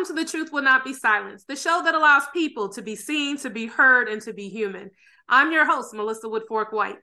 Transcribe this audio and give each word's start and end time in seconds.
welcome 0.00 0.16
to 0.16 0.24
The 0.24 0.30
Truth 0.30 0.50
Will 0.50 0.62
Not 0.62 0.82
Be 0.82 0.94
Silenced, 0.94 1.46
the 1.46 1.54
show 1.54 1.82
that 1.84 1.94
allows 1.94 2.22
people 2.32 2.70
to 2.70 2.80
be 2.80 2.96
seen, 2.96 3.36
to 3.36 3.50
be 3.50 3.66
heard, 3.66 4.08
and 4.08 4.22
to 4.22 4.32
be 4.32 4.48
human. 4.48 4.90
I'm 5.28 5.52
your 5.52 5.66
host, 5.66 5.92
Melissa 5.92 6.26
Woodfork 6.26 6.72
White. 6.72 6.96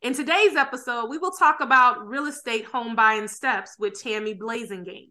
In 0.00 0.14
today's 0.14 0.54
episode, 0.54 1.06
we 1.10 1.18
will 1.18 1.32
talk 1.32 1.56
about 1.58 2.06
real 2.06 2.26
estate 2.26 2.64
home 2.64 2.94
buying 2.94 3.26
steps 3.26 3.74
with 3.80 4.00
Tammie 4.00 4.38
Blasingame. 4.38 5.08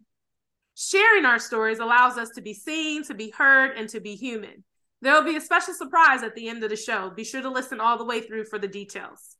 Sharing 0.76 1.26
our 1.26 1.38
stories 1.38 1.78
allows 1.78 2.16
us 2.16 2.30
to 2.36 2.40
be 2.40 2.54
seen, 2.54 3.02
to 3.04 3.12
be 3.12 3.28
heard, 3.36 3.76
and 3.76 3.86
to 3.90 4.00
be 4.00 4.14
human. 4.14 4.64
There 5.02 5.12
will 5.12 5.30
be 5.30 5.36
a 5.36 5.40
special 5.42 5.74
surprise 5.74 6.22
at 6.22 6.34
the 6.34 6.48
end 6.48 6.64
of 6.64 6.70
the 6.70 6.76
show. 6.76 7.10
Be 7.14 7.24
sure 7.24 7.42
to 7.42 7.50
listen 7.50 7.80
all 7.80 7.98
the 7.98 8.06
way 8.06 8.22
through 8.22 8.46
for 8.46 8.58
the 8.58 8.66
details. 8.66 9.36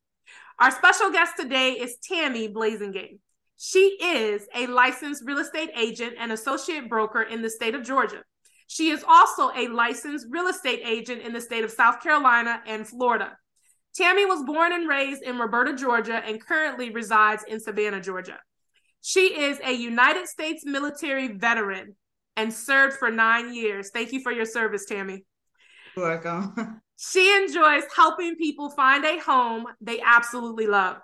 Our 0.59 0.70
special 0.70 1.10
guest 1.12 1.32
today 1.38 1.73
is 1.73 1.96
Tammie 2.06 2.52
Blasingame. 2.52 3.20
She 3.56 3.96
is 4.02 4.46
a 4.55 4.66
licensed 4.66 5.23
real 5.24 5.38
estate 5.38 5.70
agent 5.74 6.15
and 6.19 6.30
associate 6.30 6.88
broker 6.88 7.23
in 7.23 7.42
the 7.42 7.51
state 7.51 7.74
of 7.74 7.84
Georgia. 7.84 8.23
She 8.66 8.91
is 8.91 9.05
also 9.06 9.51
a 9.55 9.69
licensed 9.69 10.27
real 10.29 10.48
estate 10.48 10.82
agent 10.84 11.23
in 11.23 11.32
the 11.32 11.41
state 11.41 11.65
of 11.65 11.70
South 11.70 12.02
Carolina 12.02 12.60
and 12.66 12.87
Florida. 12.87 13.37
Tammie 13.95 14.27
was 14.27 14.45
born 14.45 14.73
and 14.73 14.88
raised 14.88 15.23
in 15.23 15.38
Roberta, 15.38 15.74
Georgia, 15.74 16.16
and 16.16 16.45
currently 16.45 16.91
resides 16.91 17.45
in 17.48 17.60
Savannah, 17.60 18.01
Georgia. 18.01 18.38
She 19.01 19.41
is 19.41 19.59
a 19.65 19.73
United 19.73 20.27
States 20.27 20.65
military 20.66 21.29
veteran 21.29 21.95
and 22.37 22.52
served 22.52 22.96
for 22.96 23.10
nine 23.10 23.54
years. 23.54 23.91
Thank 23.91 24.13
you 24.13 24.20
for 24.20 24.32
your 24.32 24.45
service, 24.45 24.85
Tammie. 24.85 25.24
You're 25.96 26.20
welcome. 26.23 26.82
She 26.98 27.30
enjoys 27.37 27.82
helping 27.95 28.37
people 28.37 28.70
find 28.70 29.04
a 29.04 29.18
home 29.18 29.66
they 29.82 30.01
absolutely 30.01 30.66
love. 30.66 30.96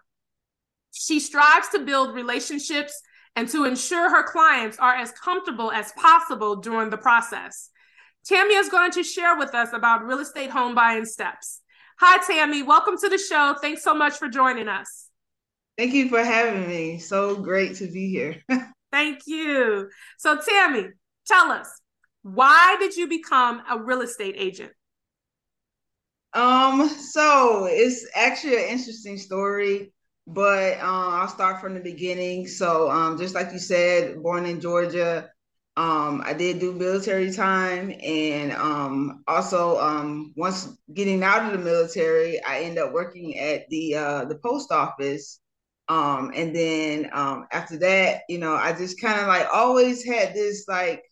She 0.92 1.20
strives 1.20 1.68
to 1.70 1.80
build 1.80 2.14
relationships 2.14 3.00
and 3.34 3.48
to 3.48 3.64
ensure 3.64 4.10
her 4.10 4.22
clients 4.22 4.78
are 4.78 4.94
as 4.94 5.10
comfortable 5.12 5.72
as 5.72 5.92
possible 5.92 6.56
during 6.56 6.90
the 6.90 6.98
process. 6.98 7.70
Tammie 8.24 8.54
is 8.54 8.68
going 8.68 8.92
to 8.92 9.02
share 9.02 9.36
with 9.36 9.54
us 9.54 9.70
about 9.72 10.04
real 10.04 10.20
estate 10.20 10.50
home 10.50 10.74
buying 10.74 11.04
steps. 11.04 11.60
Hi, 11.98 12.18
Tammie. 12.26 12.62
Welcome 12.62 12.96
to 12.98 13.08
the 13.08 13.18
show. 13.18 13.56
Thanks 13.60 13.82
so 13.82 13.94
much 13.94 14.14
for 14.14 14.28
joining 14.28 14.68
us. 14.68 15.08
Thank 15.78 15.94
you 15.94 16.08
for 16.08 16.22
having 16.22 16.68
me. 16.68 16.98
So 16.98 17.36
great 17.36 17.76
to 17.76 17.86
be 17.86 18.10
here. 18.10 18.42
Thank 18.92 19.20
you. 19.26 19.88
So, 20.18 20.36
Tammie, 20.36 20.90
tell 21.26 21.50
us 21.50 21.68
why 22.22 22.76
did 22.78 22.96
you 22.96 23.08
become 23.08 23.62
a 23.68 23.82
real 23.82 24.02
estate 24.02 24.34
agent? 24.38 24.72
Um, 26.34 26.88
so 26.88 27.66
it's 27.68 28.06
actually 28.14 28.56
an 28.56 28.68
interesting 28.70 29.18
story 29.18 29.92
but 30.26 30.78
uh, 30.78 30.80
I'll 30.82 31.28
start 31.28 31.60
from 31.60 31.74
the 31.74 31.80
beginning. 31.80 32.46
So, 32.46 32.90
um, 32.90 33.18
just 33.18 33.34
like 33.34 33.52
you 33.52 33.58
said, 33.58 34.22
born 34.22 34.46
in 34.46 34.60
Georgia, 34.60 35.30
um, 35.76 36.22
I 36.24 36.34
did 36.34 36.60
do 36.60 36.72
military 36.72 37.32
time, 37.32 37.92
and 38.02 38.52
um, 38.52 39.24
also 39.26 39.78
um, 39.80 40.32
once 40.36 40.68
getting 40.94 41.22
out 41.22 41.46
of 41.46 41.52
the 41.52 41.64
military, 41.64 42.42
I 42.44 42.60
ended 42.60 42.84
up 42.84 42.92
working 42.92 43.38
at 43.38 43.68
the 43.70 43.94
uh, 43.96 44.24
the 44.26 44.36
post 44.36 44.70
office. 44.70 45.40
Um, 45.88 46.32
and 46.34 46.54
then 46.54 47.10
um, 47.12 47.46
after 47.52 47.78
that, 47.78 48.22
you 48.28 48.38
know, 48.38 48.54
I 48.54 48.72
just 48.72 49.00
kind 49.00 49.20
of 49.20 49.26
like 49.26 49.48
always 49.52 50.04
had 50.04 50.34
this 50.34 50.66
like 50.68 51.02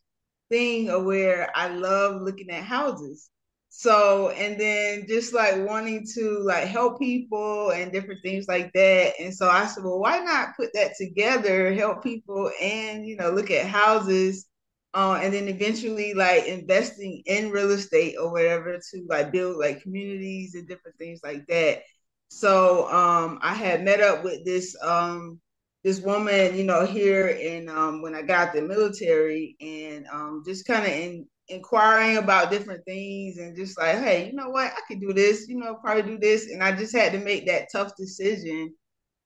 thing 0.51 0.91
of 0.91 1.05
where 1.05 1.51
I 1.55 1.69
love 1.69 2.23
looking 2.23 2.51
at 2.51 2.65
houses. 2.65 3.29
So, 3.73 4.31
and 4.31 4.61
then 4.61 5.07
just 5.07 5.33
like 5.33 5.67
wanting 5.67 6.05
to 6.15 6.41
like 6.41 6.67
help 6.67 6.99
people 6.99 7.71
and 7.71 7.93
different 7.93 8.21
things 8.21 8.49
like 8.49 8.73
that. 8.73 9.13
And 9.21 9.33
so 9.33 9.49
I 9.49 9.67
said, 9.67 9.85
well, 9.85 10.01
why 10.01 10.19
not 10.19 10.57
put 10.57 10.73
that 10.75 10.97
together, 10.99 11.73
help 11.73 12.03
people 12.03 12.51
and, 12.61 13.07
you 13.07 13.17
know, 13.17 13.31
look 13.31 13.51
at 13.51 13.67
houses. 13.67 14.47
Uh, 14.93 15.21
and 15.23 15.33
then 15.33 15.47
eventually 15.47 16.15
like 16.15 16.47
investing 16.47 17.23
in 17.27 17.53
real 17.53 17.71
estate 17.71 18.17
or 18.21 18.33
whatever 18.33 18.77
to 18.91 19.07
like 19.09 19.31
build 19.31 19.57
like 19.57 19.83
communities 19.83 20.57
and 20.57 20.67
different 20.67 20.99
things 20.99 21.21
like 21.23 21.47
that. 21.47 21.83
So 22.29 22.91
um, 22.91 23.39
I 23.41 23.55
had 23.55 23.85
met 23.85 24.01
up 24.01 24.25
with 24.25 24.45
this 24.45 24.77
um, 24.83 25.41
this 25.83 26.01
woman, 26.01 26.57
you 26.57 26.65
know, 26.65 26.85
here 26.85 27.29
in 27.29 27.69
um, 27.69 28.03
when 28.03 28.15
I 28.15 28.23
got 28.23 28.53
the 28.53 28.63
military, 28.63 29.57
and 29.61 30.07
um, 30.13 30.43
just 30.47 30.67
kind 30.67 30.85
of 30.85 30.93
in 30.93 31.27
inquiring 31.51 32.17
about 32.17 32.51
different 32.51 32.85
things 32.85 33.39
and 33.39 33.57
just 33.57 33.79
like, 33.79 33.99
hey, 33.99 34.27
you 34.27 34.33
know 34.33 34.51
what, 34.51 34.73
I 34.73 34.81
could 34.89 35.01
do 35.01 35.13
this, 35.13 35.49
you 35.49 35.57
know, 35.59 35.77
probably 35.83 36.03
do 36.03 36.19
this. 36.19 36.51
And 36.51 36.63
I 36.63 36.73
just 36.73 36.95
had 36.95 37.13
to 37.13 37.19
make 37.19 37.47
that 37.47 37.69
tough 37.73 37.93
decision 37.97 38.73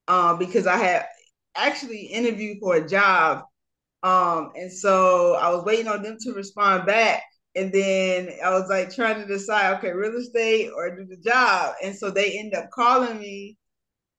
um, 0.07 0.37
because 0.37 0.67
I 0.67 0.77
had 0.77 1.05
actually 1.55 2.05
interviewed 2.05 2.57
for 2.59 2.75
a 2.75 2.87
job. 2.87 3.43
Um, 4.03 4.51
and 4.55 4.71
so 4.71 5.35
I 5.35 5.49
was 5.49 5.63
waiting 5.65 5.87
on 5.87 6.03
them 6.03 6.17
to 6.21 6.33
respond 6.33 6.85
back. 6.85 7.23
And 7.55 7.71
then 7.71 8.31
I 8.43 8.49
was 8.49 8.69
like 8.69 8.93
trying 8.93 9.21
to 9.21 9.27
decide, 9.27 9.77
okay, 9.77 9.91
real 9.91 10.17
estate 10.17 10.69
or 10.75 10.95
do 10.95 11.05
the 11.05 11.17
job. 11.17 11.75
And 11.81 11.95
so 11.95 12.11
they 12.11 12.37
end 12.37 12.53
up 12.53 12.69
calling 12.71 13.17
me 13.17 13.57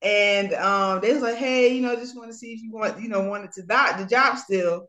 and 0.02 0.52
um, 0.54 1.00
they 1.00 1.12
was 1.12 1.22
like, 1.22 1.36
hey, 1.36 1.74
you 1.74 1.82
know, 1.82 1.96
just 1.96 2.16
want 2.16 2.30
to 2.30 2.36
see 2.36 2.52
if 2.52 2.62
you 2.62 2.72
want, 2.72 3.00
you 3.00 3.08
know, 3.08 3.22
wanted 3.22 3.52
to 3.52 3.62
dock 3.62 3.98
the 3.98 4.06
job 4.06 4.38
still. 4.38 4.88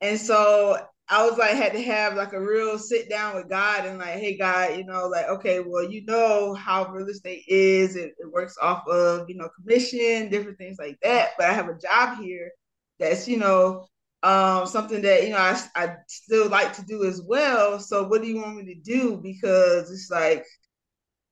And 0.00 0.18
so 0.18 0.78
I 1.08 1.24
was 1.26 1.38
like 1.38 1.52
had 1.52 1.72
to 1.72 1.82
have 1.82 2.16
like 2.16 2.32
a 2.32 2.40
real 2.40 2.78
sit 2.78 3.08
down 3.08 3.36
with 3.36 3.48
God 3.48 3.86
and 3.86 3.98
like, 3.98 4.14
hey 4.14 4.36
God, 4.36 4.76
you 4.76 4.84
know, 4.84 5.06
like 5.08 5.26
okay, 5.28 5.60
well, 5.60 5.88
you 5.88 6.04
know 6.04 6.54
how 6.54 6.88
real 6.88 7.08
estate 7.08 7.44
is. 7.48 7.96
It, 7.96 8.14
it 8.18 8.32
works 8.32 8.56
off 8.60 8.86
of 8.88 9.28
you 9.28 9.36
know 9.36 9.48
commission, 9.60 10.30
different 10.30 10.58
things 10.58 10.78
like 10.78 10.98
that. 11.02 11.30
But 11.38 11.46
I 11.48 11.52
have 11.52 11.68
a 11.68 11.78
job 11.78 12.18
here 12.20 12.50
that's 12.98 13.28
you 13.28 13.38
know 13.38 13.86
um, 14.22 14.66
something 14.66 15.02
that 15.02 15.24
you 15.24 15.30
know 15.30 15.38
I, 15.38 15.60
I 15.76 15.96
still 16.08 16.48
like 16.48 16.72
to 16.74 16.84
do 16.84 17.04
as 17.04 17.22
well. 17.22 17.78
So 17.78 18.06
what 18.08 18.22
do 18.22 18.28
you 18.28 18.36
want 18.42 18.56
me 18.56 18.74
to 18.74 18.80
do? 18.80 19.18
Because 19.22 19.90
it's 19.90 20.10
like, 20.10 20.44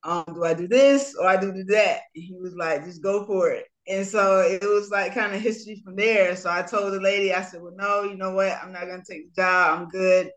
um, 0.04 0.24
do 0.34 0.44
I 0.44 0.54
do 0.54 0.68
this 0.68 1.14
or 1.18 1.26
I 1.26 1.36
do 1.36 1.52
that? 1.64 2.00
And 2.14 2.24
he 2.24 2.34
was 2.34 2.54
like, 2.54 2.84
just 2.84 3.02
go 3.02 3.24
for 3.24 3.50
it. 3.50 3.66
And 3.86 4.06
so 4.06 4.40
it 4.40 4.62
was 4.62 4.90
like 4.90 5.14
kind 5.14 5.34
of 5.34 5.40
history 5.40 5.80
from 5.84 5.96
there. 5.96 6.36
So 6.36 6.50
I 6.50 6.62
told 6.62 6.92
the 6.92 7.00
lady, 7.00 7.32
I 7.32 7.42
said, 7.42 7.62
Well, 7.62 7.74
no, 7.76 8.02
you 8.04 8.16
know 8.16 8.32
what? 8.32 8.56
I'm 8.62 8.72
not 8.72 8.86
gonna 8.86 9.02
take 9.08 9.34
the 9.34 9.42
job. 9.42 9.78
I'm 9.78 9.88
good. 9.88 10.30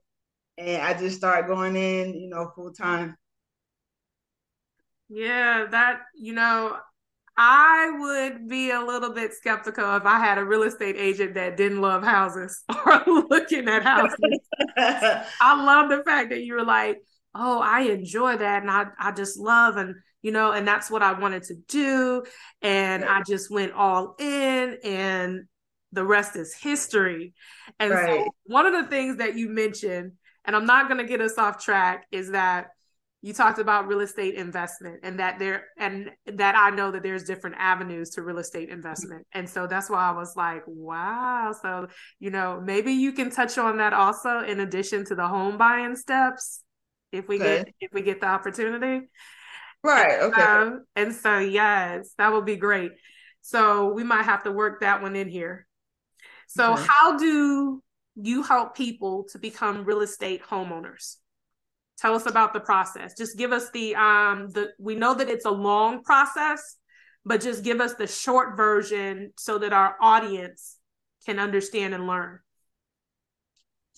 And 0.57 0.81
I 0.81 0.93
just 0.97 1.17
started 1.17 1.47
going 1.47 1.75
in, 1.75 2.13
you 2.15 2.29
know, 2.29 2.51
full 2.55 2.73
time. 2.73 3.15
Yeah, 5.09 5.67
that, 5.71 6.01
you 6.15 6.33
know, 6.33 6.77
I 7.37 7.91
would 7.99 8.49
be 8.49 8.71
a 8.71 8.81
little 8.81 9.13
bit 9.13 9.33
skeptical 9.33 9.95
if 9.95 10.05
I 10.05 10.19
had 10.19 10.37
a 10.37 10.43
real 10.43 10.63
estate 10.63 10.95
agent 10.97 11.35
that 11.35 11.55
didn't 11.55 11.81
love 11.81 12.03
houses 12.03 12.63
or 12.85 13.03
looking 13.29 13.69
at 13.69 13.83
houses. 13.83 14.39
I 14.77 15.63
love 15.63 15.89
the 15.89 16.03
fact 16.03 16.31
that 16.31 16.43
you 16.43 16.55
were 16.55 16.65
like, 16.65 16.97
oh, 17.37 17.61
I 17.61 17.81
enjoy 17.81 18.37
that. 18.37 18.61
And 18.63 18.71
I, 18.71 18.85
I 18.99 19.11
just 19.11 19.37
love 19.37 19.77
and 19.77 19.95
you 20.21 20.31
know, 20.31 20.51
and 20.51 20.67
that's 20.67 20.89
what 20.89 21.03
I 21.03 21.13
wanted 21.13 21.43
to 21.43 21.55
do. 21.67 22.23
And 22.61 23.05
I 23.05 23.21
just 23.21 23.51
went 23.51 23.71
all 23.73 24.15
in 24.19 24.77
and 24.83 25.45
the 25.91 26.03
rest 26.03 26.35
is 26.35 26.53
history. 26.53 27.33
And 27.79 27.91
right. 27.91 28.25
so 28.25 28.31
one 28.43 28.65
of 28.65 28.73
the 28.73 28.89
things 28.89 29.17
that 29.17 29.37
you 29.37 29.47
mentioned, 29.47 30.13
and 30.43 30.55
I'm 30.55 30.65
not 30.65 30.89
going 30.89 30.99
to 30.99 31.07
get 31.07 31.21
us 31.21 31.37
off 31.37 31.63
track, 31.63 32.07
is 32.11 32.31
that 32.31 32.67
you 33.21 33.33
talked 33.33 33.59
about 33.59 33.87
real 33.87 34.01
estate 34.01 34.35
investment 34.35 34.99
and 35.03 35.19
that 35.19 35.39
there 35.39 35.65
and 35.77 36.11
that 36.25 36.55
I 36.55 36.69
know 36.71 36.91
that 36.91 37.03
there's 37.03 37.23
different 37.23 37.55
avenues 37.57 38.11
to 38.11 38.21
real 38.21 38.37
estate 38.37 38.69
investment. 38.69 39.25
And 39.33 39.49
so 39.49 39.65
that's 39.65 39.89
why 39.89 40.09
I 40.09 40.11
was 40.11 40.35
like, 40.35 40.63
wow. 40.65 41.53
So, 41.61 41.87
you 42.19 42.31
know, 42.31 42.61
maybe 42.63 42.91
you 42.91 43.13
can 43.13 43.31
touch 43.31 43.57
on 43.57 43.77
that 43.77 43.93
also 43.93 44.39
in 44.39 44.59
addition 44.59 45.05
to 45.05 45.15
the 45.15 45.27
home 45.27 45.57
buying 45.57 45.95
steps 45.95 46.63
if 47.11 47.27
we 47.27 47.35
okay. 47.35 47.57
get 47.57 47.73
if 47.79 47.93
we 47.93 48.01
get 48.01 48.21
the 48.21 48.27
opportunity. 48.27 49.09
Right. 49.83 50.19
Okay. 50.19 50.41
Um, 50.41 50.85
and 50.95 51.13
so, 51.13 51.39
yes, 51.39 52.13
that 52.17 52.33
would 52.33 52.45
be 52.45 52.55
great. 52.55 52.91
So 53.41 53.93
we 53.93 54.03
might 54.03 54.23
have 54.23 54.43
to 54.43 54.51
work 54.51 54.81
that 54.81 55.01
one 55.01 55.15
in 55.15 55.29
here. 55.29 55.65
So, 56.47 56.73
okay. 56.73 56.85
how 56.87 57.17
do 57.17 57.81
you 58.15 58.43
help 58.43 58.75
people 58.75 59.25
to 59.31 59.39
become 59.39 59.85
real 59.85 60.01
estate 60.01 60.43
homeowners? 60.43 61.17
Tell 61.99 62.15
us 62.15 62.25
about 62.25 62.53
the 62.53 62.59
process. 62.59 63.15
Just 63.17 63.37
give 63.37 63.51
us 63.51 63.71
the 63.71 63.95
um 63.95 64.49
the 64.49 64.69
we 64.79 64.95
know 64.95 65.13
that 65.13 65.29
it's 65.29 65.45
a 65.45 65.51
long 65.51 66.03
process, 66.03 66.77
but 67.25 67.41
just 67.41 67.63
give 67.63 67.81
us 67.81 67.93
the 67.95 68.07
short 68.07 68.57
version 68.57 69.33
so 69.37 69.57
that 69.59 69.73
our 69.73 69.95
audience 70.01 70.77
can 71.25 71.39
understand 71.39 71.93
and 71.93 72.07
learn. 72.07 72.39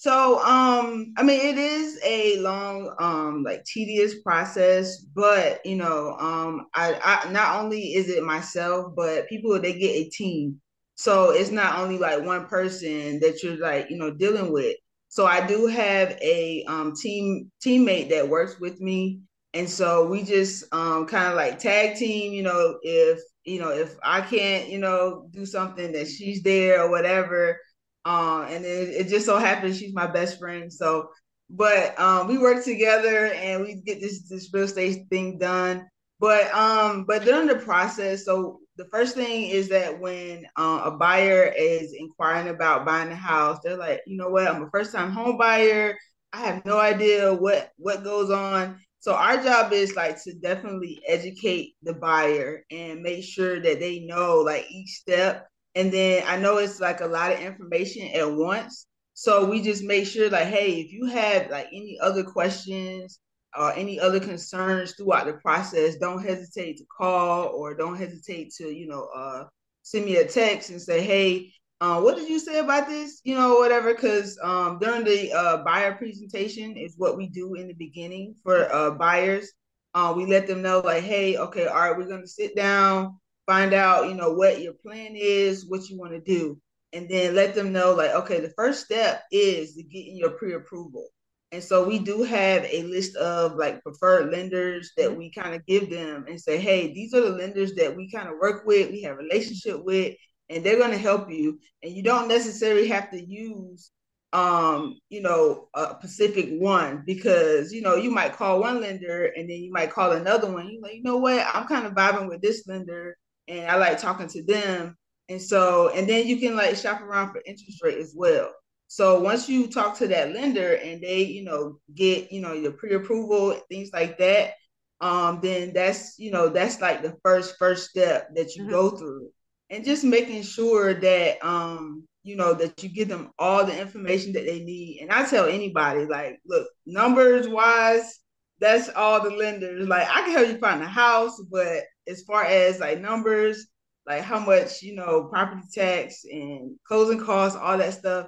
So, 0.02 0.40
um, 0.46 1.14
I 1.18 1.24
mean, 1.24 1.42
it 1.42 1.58
is 1.58 2.00
a 2.06 2.40
long, 2.40 2.96
um, 3.00 3.44
like 3.44 3.66
tedious 3.66 4.22
process, 4.22 4.98
but 5.02 5.60
you 5.66 5.76
know, 5.76 6.16
um, 6.18 6.68
I, 6.74 6.94
I 7.28 7.30
not 7.32 7.60
only 7.62 7.96
is 7.96 8.08
it 8.08 8.24
myself, 8.24 8.94
but 8.96 9.28
people 9.28 9.60
they 9.60 9.74
get 9.74 9.92
a 9.92 10.10
team. 10.10 10.62
So 10.96 11.32
it's 11.32 11.52
not 11.52 11.80
only 11.80 11.98
like 11.98 12.24
one 12.24 12.46
person 12.48 13.20
that 13.20 13.44
you're 13.44 13.58
like, 13.58 13.90
you 13.90 13.98
know, 13.98 14.10
dealing 14.12 14.54
with. 14.54 14.78
So 15.10 15.26
I 15.26 15.46
do 15.46 15.66
have 15.68 16.18
a 16.22 16.64
um 16.70 16.94
team 16.96 17.52
teammate 17.66 18.10
that 18.12 18.30
works 18.30 18.58
with 18.58 18.80
me. 18.80 19.20
And 19.54 19.70
so 19.70 20.06
we 20.08 20.24
just 20.24 20.64
um 20.74 21.08
kind 21.08 21.28
of 21.28 21.36
like 21.36 21.60
tag 21.60 21.98
team, 21.98 22.32
you 22.32 22.44
know, 22.44 22.78
if 22.84 23.20
you 23.44 23.60
know, 23.60 23.72
if 23.72 23.96
I 24.02 24.22
can't, 24.22 24.70
you 24.70 24.78
know, 24.78 25.28
do 25.32 25.46
something 25.46 25.92
that 25.92 26.08
she's 26.08 26.42
there 26.44 26.84
or 26.84 26.90
whatever 26.90 27.58
Um, 28.06 28.44
and 28.50 28.66
it, 28.66 28.90
it 28.90 29.08
just 29.10 29.26
so 29.26 29.38
happens 29.38 29.78
she's 29.78 29.94
my 29.94 30.08
best 30.08 30.40
friend. 30.40 30.72
So, 30.72 31.10
but 31.50 32.00
um, 32.00 32.28
we 32.28 32.38
work 32.38 32.64
together 32.64 33.28
and 33.34 33.64
we 33.64 33.76
get 33.86 34.00
this 34.02 34.28
this 34.30 34.50
real 34.54 34.64
estate 34.66 35.08
thing 35.10 35.38
done. 35.38 35.88
But 36.20 36.54
um, 36.54 37.06
but 37.08 37.24
during 37.24 37.48
the 37.48 37.56
process, 37.56 38.26
so 38.26 38.60
the 38.78 38.86
first 38.86 39.16
thing 39.16 39.50
is 39.50 39.70
that 39.70 40.00
when 40.00 40.46
uh, 40.58 40.82
a 40.86 40.92
buyer 40.92 41.54
is 41.58 41.94
inquiring 41.98 42.50
about 42.50 42.86
buying 42.86 43.12
a 43.12 43.16
house, 43.16 43.60
they're 43.64 43.78
like, 43.78 44.02
you 44.08 44.18
know 44.18 44.30
what, 44.30 44.48
I'm 44.48 44.64
a 44.64 44.70
first 44.70 44.94
time 44.94 45.12
home 45.12 45.38
buyer. 45.38 45.98
I 46.34 46.40
have 46.40 46.66
no 46.66 46.78
idea 46.80 47.34
what 47.34 47.72
what 47.78 48.04
goes 48.04 48.30
on. 48.32 48.80
So 49.00 49.14
our 49.16 49.42
job 49.42 49.72
is 49.74 49.96
like 49.96 50.22
to 50.24 50.34
definitely 50.34 51.02
educate 51.08 51.76
the 51.84 51.94
buyer 51.94 52.64
and 52.70 53.02
make 53.02 53.24
sure 53.24 53.60
that 53.62 53.80
they 53.80 54.02
know 54.02 54.38
like 54.40 54.66
each 54.70 54.90
step. 54.90 55.48
And 55.80 55.94
then 55.94 56.24
I 56.28 56.36
know 56.36 56.58
it's 56.58 56.82
like 56.82 57.00
a 57.00 57.08
lot 57.08 57.32
of 57.32 57.40
information 57.40 58.10
at 58.14 58.30
once. 58.30 58.86
So 59.14 59.46
we 59.46 59.62
just 59.62 59.84
make 59.84 60.06
sure 60.06 60.30
like, 60.30 60.48
hey, 60.48 60.82
if 60.82 60.92
you 60.92 61.06
have 61.06 61.50
like 61.50 61.68
any 61.68 61.98
other 62.02 62.24
questions 62.24 63.20
or 63.58 63.72
any 63.74 63.98
other 63.98 64.20
concerns 64.20 64.94
throughout 64.94 65.26
the 65.26 65.34
process, 65.34 65.96
don't 65.96 66.22
hesitate 66.22 66.78
to 66.78 66.86
call 66.86 67.48
or 67.48 67.76
don't 67.76 67.98
hesitate 67.98 68.54
to, 68.58 68.70
you 68.70 68.88
know, 68.88 69.08
uh, 69.16 69.46
send 69.84 70.04
me 70.04 70.18
a 70.18 70.28
text 70.28 70.70
and 70.70 70.82
say, 70.82 71.02
hey, 71.02 71.54
uh, 71.82 72.02
what 72.02 72.18
did 72.18 72.28
you 72.28 72.40
say 72.40 72.60
about 72.60 72.90
this? 72.90 73.22
You 73.24 73.36
know, 73.36 73.56
whatever. 73.56 73.94
Because 73.94 74.38
um, 74.44 74.80
during 74.80 75.06
the 75.06 75.32
uh, 75.32 75.58
buyer 75.64 75.96
presentation 75.96 76.76
is 76.76 76.96
what 76.98 77.16
we 77.16 77.28
do 77.28 77.56
in 77.56 77.68
the 77.70 77.74
beginning 77.74 78.36
for 78.44 78.74
uh, 78.74 78.92
buyers. 78.92 79.50
Uh, 79.94 80.14
we 80.16 80.26
let 80.26 80.46
them 80.46 80.62
know, 80.62 80.82
like, 80.82 81.04
hey, 81.04 81.38
okay, 81.38 81.68
all 81.68 81.80
right, 81.80 81.98
we're 81.98 82.06
going 82.06 82.22
to 82.22 82.28
sit 82.28 82.56
down, 82.56 83.18
find 83.50 83.74
out, 83.74 84.08
you 84.08 84.14
know, 84.14 84.32
what 84.32 84.62
your 84.62 84.74
plan 84.74 85.14
is, 85.16 85.66
what 85.68 85.90
you 85.90 85.98
want 85.98 86.14
to 86.14 86.20
do, 86.20 86.56
and 86.94 87.10
then 87.10 87.34
let 87.34 87.56
them 87.56 87.72
know, 87.72 87.96
like, 87.96 88.12
okay, 88.12 88.40
the 88.40 88.54
first 88.56 88.86
step 88.86 89.24
is 89.32 89.74
to 89.74 89.82
get 89.82 90.06
your 90.06 90.30
pre-approval. 90.30 91.08
And 91.52 91.64
so 91.64 91.88
we 91.88 91.98
do 91.98 92.22
have 92.22 92.64
a 92.66 92.84
list 92.84 93.16
of 93.16 93.56
like 93.56 93.82
preferred 93.82 94.32
lenders 94.32 94.92
that 94.98 95.18
we 95.18 95.32
kind 95.32 95.56
of 95.56 95.66
give 95.66 95.90
them 95.90 96.26
and 96.30 96.40
say, 96.40 96.60
hey, 96.60 96.94
these 96.94 97.12
are 97.16 97.22
the 97.22 97.32
lenders 97.32 97.74
that 97.74 97.96
we 97.98 98.12
kind 98.12 98.30
of 98.30 98.36
work 98.40 98.68
with, 98.68 98.92
we 98.92 99.02
have 99.02 99.18
relationship 99.18 99.84
with, 99.84 100.16
and 100.50 100.64
they're 100.64 100.78
going 100.78 100.92
to 100.92 100.98
help 101.00 101.32
you. 101.32 101.58
And 101.82 101.92
you 101.92 102.04
don't 102.04 102.28
necessarily 102.28 102.88
have 102.90 103.10
to 103.12 103.20
use 103.20 103.90
um 104.32 104.96
you 105.10 105.24
know 105.24 105.70
a 105.74 105.96
pacific 105.96 106.50
one 106.60 107.02
because 107.04 107.74
you 107.74 107.82
know 107.82 107.96
you 107.96 108.12
might 108.12 108.32
call 108.32 108.60
one 108.60 108.80
lender 108.80 109.26
and 109.36 109.50
then 109.50 109.58
you 109.58 109.72
might 109.72 109.90
call 109.90 110.12
another 110.12 110.52
one 110.52 110.68
you 110.68 110.80
like 110.84 110.94
you 110.94 111.02
know 111.02 111.18
what 111.18 111.44
i'm 111.56 111.66
kind 111.66 111.88
of 111.88 111.94
vibing 111.94 112.30
with 112.30 112.40
this 112.40 112.68
lender 112.68 113.18
and 113.50 113.70
i 113.70 113.76
like 113.76 114.00
talking 114.00 114.28
to 114.28 114.44
them 114.44 114.96
and 115.28 115.42
so 115.42 115.90
and 115.90 116.08
then 116.08 116.28
you 116.28 116.38
can 116.38 116.56
like 116.56 116.76
shop 116.76 117.02
around 117.02 117.32
for 117.32 117.42
interest 117.46 117.84
rate 117.84 117.98
as 117.98 118.14
well 118.16 118.52
so 118.92 119.22
once 119.22 119.48
you 119.48 119.68
talk 119.68 119.96
to 120.00 120.08
that 120.08 120.34
lender 120.34 120.74
and 120.74 121.00
they, 121.00 121.22
you 121.22 121.44
know, 121.44 121.80
get, 121.94 122.32
you 122.32 122.42
know, 122.42 122.54
your 122.54 122.72
pre-approval, 122.72 123.52
things 123.70 123.92
like 123.94 124.18
that, 124.18 124.54
um, 125.00 125.40
then 125.44 125.74
that's, 125.74 126.18
you 126.18 126.32
know, 126.32 126.50
that's 126.50 126.82
like 126.82 127.04
the 127.04 127.16
first 127.24 127.56
first 127.60 127.92
step 127.92 128.34
that 128.34 128.56
you 128.56 128.64
mm-hmm. 128.64 128.72
go 128.72 128.90
through. 128.90 129.30
And 129.70 129.86
just 129.86 130.04
making 130.04 130.42
sure 130.42 130.96
that 130.96 131.46
um, 131.46 132.08
you 132.24 132.36
know, 132.36 132.56
that 132.56 132.82
you 132.82 132.90
give 132.90 133.08
them 133.08 133.30
all 133.38 133.64
the 133.64 133.80
information 133.80 134.34
that 134.34 134.46
they 134.46 134.64
need. 134.64 135.02
And 135.02 135.12
I 135.12 135.24
tell 135.30 135.46
anybody, 135.46 136.06
like, 136.06 136.40
look, 136.48 136.68
numbers 136.88 137.48
wise, 137.48 138.20
that's 138.60 138.90
all 138.90 139.22
the 139.22 139.30
lenders. 139.30 139.88
Like, 139.88 140.08
I 140.10 140.22
can 140.22 140.32
help 140.32 140.48
you 140.48 140.58
find 140.58 140.82
a 140.82 140.88
house, 140.88 141.40
but 141.52 141.84
as 142.10 142.24
far 142.24 142.44
as 142.44 142.80
like 142.80 143.00
numbers, 143.00 143.68
like 144.08 144.24
how 144.24 144.40
much, 144.40 144.82
you 144.82 144.96
know, 144.96 145.26
property 145.26 145.62
tax 145.74 146.26
and 146.26 146.76
closing 146.88 147.24
costs, 147.24 147.58
all 147.58 147.78
that 147.78 147.94
stuff, 147.94 148.28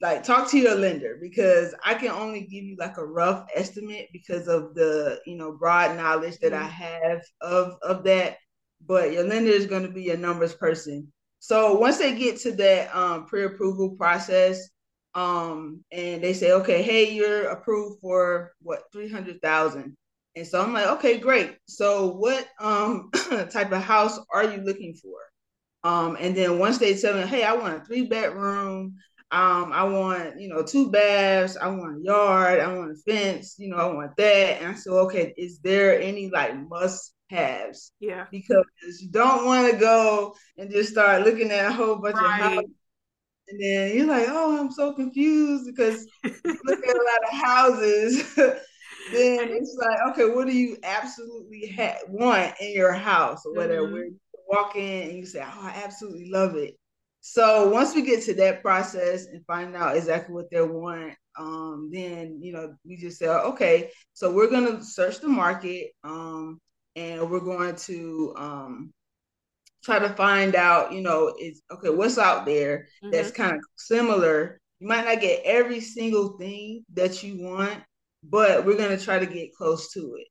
like 0.00 0.22
talk 0.22 0.50
to 0.50 0.58
your 0.58 0.74
lender 0.74 1.18
because 1.20 1.74
I 1.84 1.94
can 1.94 2.10
only 2.10 2.42
give 2.42 2.64
you 2.64 2.76
like 2.78 2.96
a 2.96 3.04
rough 3.04 3.46
estimate 3.54 4.08
because 4.12 4.48
of 4.48 4.74
the 4.74 5.20
you 5.26 5.36
know 5.36 5.52
broad 5.52 5.96
knowledge 5.96 6.38
that 6.38 6.52
mm-hmm. 6.52 6.64
I 6.64 6.68
have 6.68 7.22
of 7.40 7.74
of 7.82 8.04
that. 8.04 8.38
But 8.86 9.12
your 9.12 9.24
lender 9.24 9.50
is 9.50 9.66
going 9.66 9.82
to 9.82 9.92
be 9.92 10.10
a 10.10 10.16
numbers 10.16 10.54
person. 10.54 11.12
So 11.38 11.74
once 11.74 11.98
they 11.98 12.16
get 12.16 12.38
to 12.40 12.52
that 12.52 12.94
um, 12.96 13.26
pre-approval 13.26 13.90
process, 13.90 14.70
um, 15.14 15.84
and 15.92 16.22
they 16.22 16.32
say, 16.32 16.52
okay, 16.52 16.82
hey, 16.82 17.12
you're 17.12 17.48
approved 17.48 18.00
for 18.00 18.52
what 18.62 18.84
three 18.92 19.10
hundred 19.10 19.42
thousand. 19.42 19.96
And 20.40 20.48
so 20.48 20.62
I'm 20.62 20.72
like, 20.72 20.86
okay, 20.86 21.18
great. 21.18 21.58
So 21.66 22.12
what 22.14 22.48
um, 22.60 23.10
type 23.50 23.72
of 23.72 23.82
house 23.82 24.18
are 24.32 24.44
you 24.44 24.62
looking 24.62 24.94
for? 24.94 25.18
Um, 25.84 26.16
and 26.18 26.34
then 26.34 26.58
once 26.58 26.78
they 26.78 26.96
tell 26.96 27.14
me, 27.14 27.26
hey, 27.26 27.44
I 27.44 27.52
want 27.52 27.82
a 27.82 27.84
three 27.84 28.06
bedroom, 28.06 28.96
um, 29.30 29.70
I 29.70 29.84
want, 29.84 30.40
you 30.40 30.48
know, 30.48 30.64
two 30.64 30.90
baths, 30.90 31.58
I 31.58 31.68
want 31.68 31.98
a 31.98 32.02
yard, 32.02 32.58
I 32.58 32.74
want 32.74 32.92
a 32.92 32.94
fence, 33.12 33.56
you 33.58 33.68
know, 33.68 33.76
I 33.76 33.92
want 33.92 34.16
that. 34.16 34.62
And 34.62 34.68
I 34.68 34.74
said, 34.76 34.94
okay, 34.94 35.34
is 35.36 35.58
there 35.58 36.00
any 36.00 36.30
like 36.30 36.56
must 36.70 37.12
haves? 37.28 37.92
Yeah. 38.00 38.24
Because 38.30 38.64
you 38.98 39.10
don't 39.10 39.44
want 39.44 39.70
to 39.70 39.76
go 39.78 40.34
and 40.56 40.70
just 40.70 40.90
start 40.90 41.26
looking 41.26 41.50
at 41.50 41.70
a 41.70 41.72
whole 41.74 41.96
bunch 41.96 42.16
right. 42.16 42.24
of 42.24 42.40
houses. 42.40 42.70
And 43.48 43.62
then 43.62 43.94
you're 43.94 44.06
like, 44.06 44.26
oh, 44.30 44.58
I'm 44.58 44.72
so 44.72 44.94
confused 44.94 45.66
because 45.66 46.06
you 46.24 46.58
look 46.64 46.78
at 46.82 46.96
a 46.96 47.04
lot 47.04 47.30
of 47.30 47.38
houses. 47.38 48.38
then 49.12 49.48
it's 49.50 49.76
like, 49.78 49.98
okay, 50.10 50.34
what 50.34 50.46
do 50.46 50.56
you 50.56 50.76
absolutely 50.82 51.74
ha- 51.76 51.98
want 52.08 52.54
in 52.60 52.72
your 52.72 52.92
house 52.92 53.44
or 53.44 53.54
whatever? 53.54 53.82
Mm-hmm. 53.82 53.92
Where 53.92 54.04
you 54.04 54.16
walk 54.48 54.76
in 54.76 55.08
and 55.10 55.18
you 55.18 55.26
say, 55.26 55.42
oh, 55.42 55.60
I 55.62 55.82
absolutely 55.84 56.30
love 56.30 56.56
it. 56.56 56.76
So 57.20 57.68
once 57.68 57.94
we 57.94 58.02
get 58.02 58.22
to 58.24 58.34
that 58.34 58.62
process 58.62 59.26
and 59.26 59.44
find 59.46 59.76
out 59.76 59.96
exactly 59.96 60.34
what 60.34 60.50
they 60.50 60.62
want, 60.62 61.14
um, 61.38 61.90
then 61.92 62.40
you 62.42 62.52
know 62.52 62.74
we 62.84 62.96
just 62.96 63.18
say, 63.18 63.28
okay, 63.28 63.90
so 64.14 64.32
we're 64.32 64.50
gonna 64.50 64.82
search 64.82 65.20
the 65.20 65.28
market, 65.28 65.90
um, 66.02 66.60
and 66.96 67.30
we're 67.30 67.40
going 67.40 67.76
to 67.76 68.34
um, 68.36 68.92
try 69.82 69.98
to 69.98 70.08
find 70.10 70.54
out, 70.54 70.92
you 70.92 71.02
know, 71.02 71.34
is 71.40 71.62
okay, 71.70 71.90
what's 71.90 72.18
out 72.18 72.46
there 72.46 72.86
mm-hmm. 73.02 73.10
that's 73.10 73.30
kind 73.30 73.52
of 73.52 73.60
similar. 73.76 74.58
You 74.78 74.88
might 74.88 75.04
not 75.04 75.20
get 75.20 75.42
every 75.44 75.80
single 75.80 76.38
thing 76.38 76.84
that 76.94 77.22
you 77.22 77.42
want, 77.46 77.82
but 78.22 78.64
we're 78.64 78.76
gonna 78.76 78.98
try 78.98 79.18
to 79.18 79.26
get 79.26 79.54
close 79.54 79.92
to 79.92 80.16
it. 80.18 80.26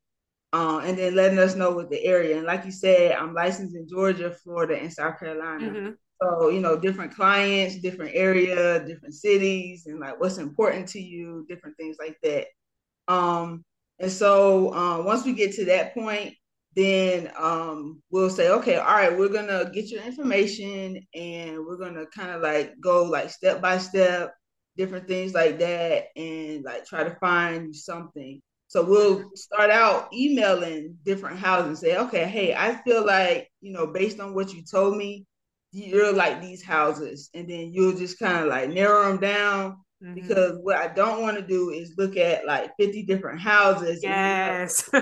Uh, 0.52 0.82
and 0.84 0.98
then 0.98 1.14
letting 1.14 1.38
us 1.38 1.56
know 1.56 1.72
what 1.72 1.92
the 1.92 2.04
area. 2.04 2.36
And 2.36 2.46
like 2.46 2.66
you 2.66 2.72
said, 2.72 3.12
I'm 3.12 3.36
licensed 3.36 3.76
in 3.76 3.88
Georgia, 3.88 4.32
Florida, 4.32 4.80
and 4.80 4.92
South 4.92 5.20
Carolina. 5.20 5.70
Mm-hmm. 5.70 5.90
So, 6.22 6.50
you 6.50 6.60
know, 6.60 6.78
different 6.78 7.14
clients, 7.16 7.78
different 7.78 8.12
area, 8.16 8.84
different 8.86 9.14
cities, 9.14 9.86
and 9.86 10.00
like 10.00 10.20
what's 10.20 10.38
important 10.38 10.88
to 10.90 11.00
you, 11.00 11.46
different 11.48 11.78
things 11.78 11.98
like 12.00 12.18
that. 12.24 12.48
Um, 13.08 13.64
and 14.00 14.12
so 14.12 14.74
uh, 14.74 15.04
once 15.04 15.24
we 15.24 15.34
get 15.34 15.54
to 15.56 15.66
that 15.66 15.94
point, 15.94 16.34
then 16.76 17.32
um, 17.38 18.02
we'll 18.12 18.30
say, 18.30 18.50
okay, 18.50 18.78
all 18.78 18.96
right, 18.96 19.18
we're 19.18 19.30
gonna 19.30 19.70
get 19.74 19.90
your 19.90 20.04
information 20.04 21.00
and 21.14 21.66
we're 21.66 21.78
gonna 21.78 22.06
kind 22.08 22.32
of 22.32 22.42
like 22.42 22.74
go 22.80 23.04
like 23.04 23.30
step 23.30 23.62
by 23.62 23.78
step, 23.78 24.34
different 24.80 25.08
things 25.08 25.34
like 25.34 25.60
that, 25.60 26.06
and 26.16 26.64
like 26.64 26.86
try 26.86 27.04
to 27.04 27.16
find 27.16 27.76
something. 27.76 28.42
So 28.68 28.86
we'll 28.86 29.30
start 29.36 29.72
out 29.72 30.14
emailing 30.14 30.96
different 31.04 31.38
houses 31.38 31.68
and 31.68 31.78
say, 31.78 31.98
okay, 31.98 32.26
hey, 32.28 32.54
I 32.56 32.76
feel 32.84 33.06
like, 33.06 33.50
you 33.62 33.74
know, 33.74 33.88
based 33.88 34.20
on 34.20 34.34
what 34.34 34.54
you 34.54 34.64
told 34.64 34.96
me, 34.96 35.26
you're 35.72 36.14
like 36.14 36.42
these 36.42 36.64
houses, 36.64 37.30
and 37.34 37.50
then 37.50 37.74
you'll 37.74 37.98
just 37.98 38.20
kind 38.20 38.38
of 38.38 38.48
like 38.48 38.70
narrow 38.70 39.10
them 39.10 39.20
down. 39.20 39.78
Mm-hmm. 40.02 40.14
Because 40.14 40.58
what 40.62 40.78
I 40.78 40.88
don't 40.88 41.22
want 41.22 41.36
to 41.36 41.46
do 41.46 41.72
is 41.72 41.96
look 41.98 42.16
at 42.16 42.46
like 42.46 42.72
50 42.80 43.04
different 43.04 43.42
houses. 43.42 44.00
Yes. 44.02 44.90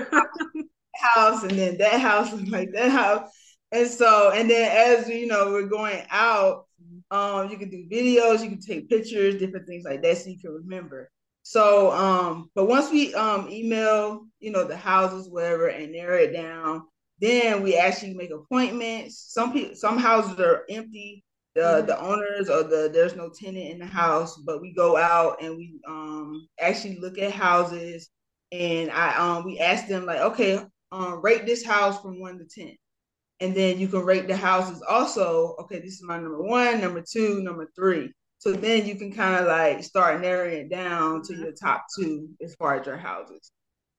And 1.00 1.14
house 1.14 1.42
and 1.44 1.52
then 1.52 1.78
that 1.78 2.00
house 2.00 2.32
and 2.32 2.48
like 2.48 2.72
that 2.72 2.90
house. 2.90 3.30
And 3.70 3.88
so, 3.88 4.32
and 4.32 4.50
then 4.50 4.98
as 4.98 5.08
you 5.08 5.28
know, 5.28 5.52
we're 5.52 5.66
going 5.68 6.02
out, 6.10 6.66
um, 7.10 7.50
you 7.50 7.56
can 7.56 7.70
do 7.70 7.86
videos, 7.90 8.42
you 8.42 8.50
can 8.50 8.60
take 8.60 8.88
pictures, 8.88 9.36
different 9.36 9.66
things 9.66 9.84
like 9.84 10.02
that, 10.02 10.18
so 10.18 10.30
you 10.30 10.38
can 10.38 10.52
remember. 10.52 11.10
So, 11.42 11.92
um, 11.92 12.50
but 12.54 12.66
once 12.68 12.90
we 12.90 13.14
um 13.14 13.48
email, 13.50 14.26
you 14.40 14.50
know, 14.50 14.64
the 14.64 14.76
houses, 14.76 15.30
whatever, 15.30 15.68
and 15.68 15.92
narrow 15.92 16.18
it 16.18 16.32
down, 16.32 16.82
then 17.20 17.62
we 17.62 17.76
actually 17.76 18.14
make 18.14 18.30
appointments. 18.30 19.24
Some 19.30 19.52
people, 19.52 19.74
some 19.74 19.98
houses 19.98 20.38
are 20.40 20.64
empty. 20.68 21.24
The 21.54 21.62
mm-hmm. 21.62 21.86
the 21.86 22.00
owners 22.00 22.50
or 22.50 22.62
the 22.64 22.90
there's 22.92 23.16
no 23.16 23.30
tenant 23.30 23.70
in 23.70 23.78
the 23.78 23.86
house, 23.86 24.36
but 24.36 24.60
we 24.60 24.74
go 24.74 24.96
out 24.96 25.42
and 25.42 25.56
we 25.56 25.80
um 25.88 26.46
actually 26.60 26.98
look 26.98 27.18
at 27.18 27.32
houses, 27.32 28.10
and 28.52 28.90
I 28.90 29.16
um 29.16 29.44
we 29.44 29.58
ask 29.58 29.88
them 29.88 30.04
like, 30.04 30.20
okay, 30.20 30.60
um 30.92 31.22
rate 31.22 31.46
this 31.46 31.64
house 31.64 32.00
from 32.02 32.20
one 32.20 32.38
to 32.38 32.44
ten, 32.44 32.76
and 33.40 33.54
then 33.54 33.78
you 33.78 33.88
can 33.88 34.00
rate 34.00 34.26
the 34.26 34.36
houses 34.36 34.82
also. 34.88 35.54
Okay, 35.60 35.78
this 35.78 35.94
is 35.94 36.02
my 36.02 36.16
number 36.16 36.42
one, 36.42 36.80
number 36.80 37.02
two, 37.02 37.40
number 37.42 37.70
three. 37.76 38.12
So 38.38 38.52
then 38.52 38.86
you 38.86 38.94
can 38.94 39.12
kind 39.12 39.36
of 39.36 39.46
like 39.46 39.82
start 39.82 40.20
narrowing 40.20 40.54
it 40.54 40.70
down 40.70 41.22
to 41.22 41.32
mm-hmm. 41.32 41.42
your 41.42 41.52
top 41.52 41.86
two 41.98 42.28
as 42.42 42.54
far 42.54 42.78
as 42.78 42.86
your 42.86 42.96
houses. 42.96 43.50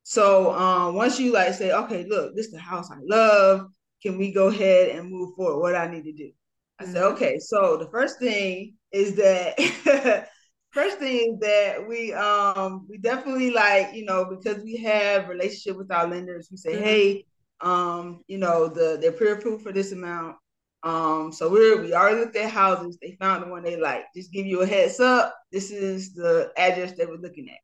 So 0.04 0.54
um, 0.54 0.96
once 0.96 1.20
you 1.20 1.34
like 1.34 1.54
say, 1.54 1.72
okay, 1.72 2.06
look, 2.08 2.36
this 2.36 2.48
is 2.48 2.54
the 2.54 2.60
house 2.60 2.90
I 2.90 2.98
love. 3.04 3.68
Can 4.02 4.18
we 4.18 4.32
go 4.32 4.48
ahead 4.48 4.96
and 4.96 5.12
move 5.12 5.36
forward? 5.36 5.60
What 5.60 5.76
I 5.76 5.88
need 5.88 6.04
to 6.06 6.14
do? 6.14 6.32
I 6.80 6.86
said, 6.86 6.96
mm-hmm. 6.96 7.14
okay, 7.16 7.38
so 7.40 7.78
the 7.78 7.90
first 7.92 8.18
thing 8.20 8.76
is 8.92 9.16
that 9.16 9.60
first 10.72 11.00
thing 11.00 11.34
is 11.34 11.40
that 11.42 11.88
we 11.88 12.14
um 12.14 12.88
we 12.90 12.98
definitely 12.98 13.52
like, 13.52 13.94
you 13.94 14.06
know, 14.06 14.26
because 14.26 14.64
we 14.64 14.78
have 14.78 15.28
relationship 15.28 15.78
with 15.78 15.92
our 15.92 16.08
lenders, 16.08 16.48
we 16.50 16.58
say, 16.58 16.74
mm-hmm. 16.74 16.84
hey, 16.84 17.26
um, 17.62 18.24
you 18.28 18.38
know, 18.38 18.68
the 18.68 18.98
they're 19.02 19.12
pre-approved 19.12 19.64
for 19.64 19.72
this 19.72 19.92
amount. 19.92 20.38
Um, 20.84 21.32
so 21.34 21.50
we're 21.50 21.82
we 21.82 21.94
already 21.94 22.20
looked 22.22 22.36
at 22.36 22.50
houses, 22.50 22.98
they 23.02 23.18
found 23.20 23.44
the 23.44 23.48
one 23.50 23.64
they 23.64 23.80
like. 23.80 24.06
Just 24.16 24.32
give 24.32 24.46
you 24.46 24.62
a 24.62 24.66
heads 24.66 25.00
up. 25.00 25.36
This 25.52 25.72
is 25.72 26.14
the 26.14 26.52
address 26.58 26.94
that 26.98 27.10
we're 27.10 27.18
looking 27.18 27.50
at. 27.50 27.60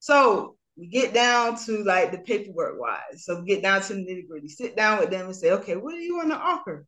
So 0.00 0.56
we 0.76 0.86
get 0.86 1.14
down 1.14 1.58
to 1.64 1.82
like 1.84 2.12
the 2.12 2.18
paperwork 2.18 2.78
wise. 2.78 3.24
So 3.24 3.40
we 3.40 3.46
get 3.46 3.62
down 3.62 3.82
to 3.82 3.94
the 3.94 4.00
nitty 4.00 4.28
gritty, 4.28 4.48
sit 4.48 4.76
down 4.76 5.00
with 5.00 5.10
them 5.10 5.26
and 5.26 5.36
say, 5.36 5.52
okay, 5.52 5.76
what 5.76 5.92
do 5.92 5.98
you 5.98 6.16
want 6.16 6.30
to 6.30 6.36
offer? 6.36 6.86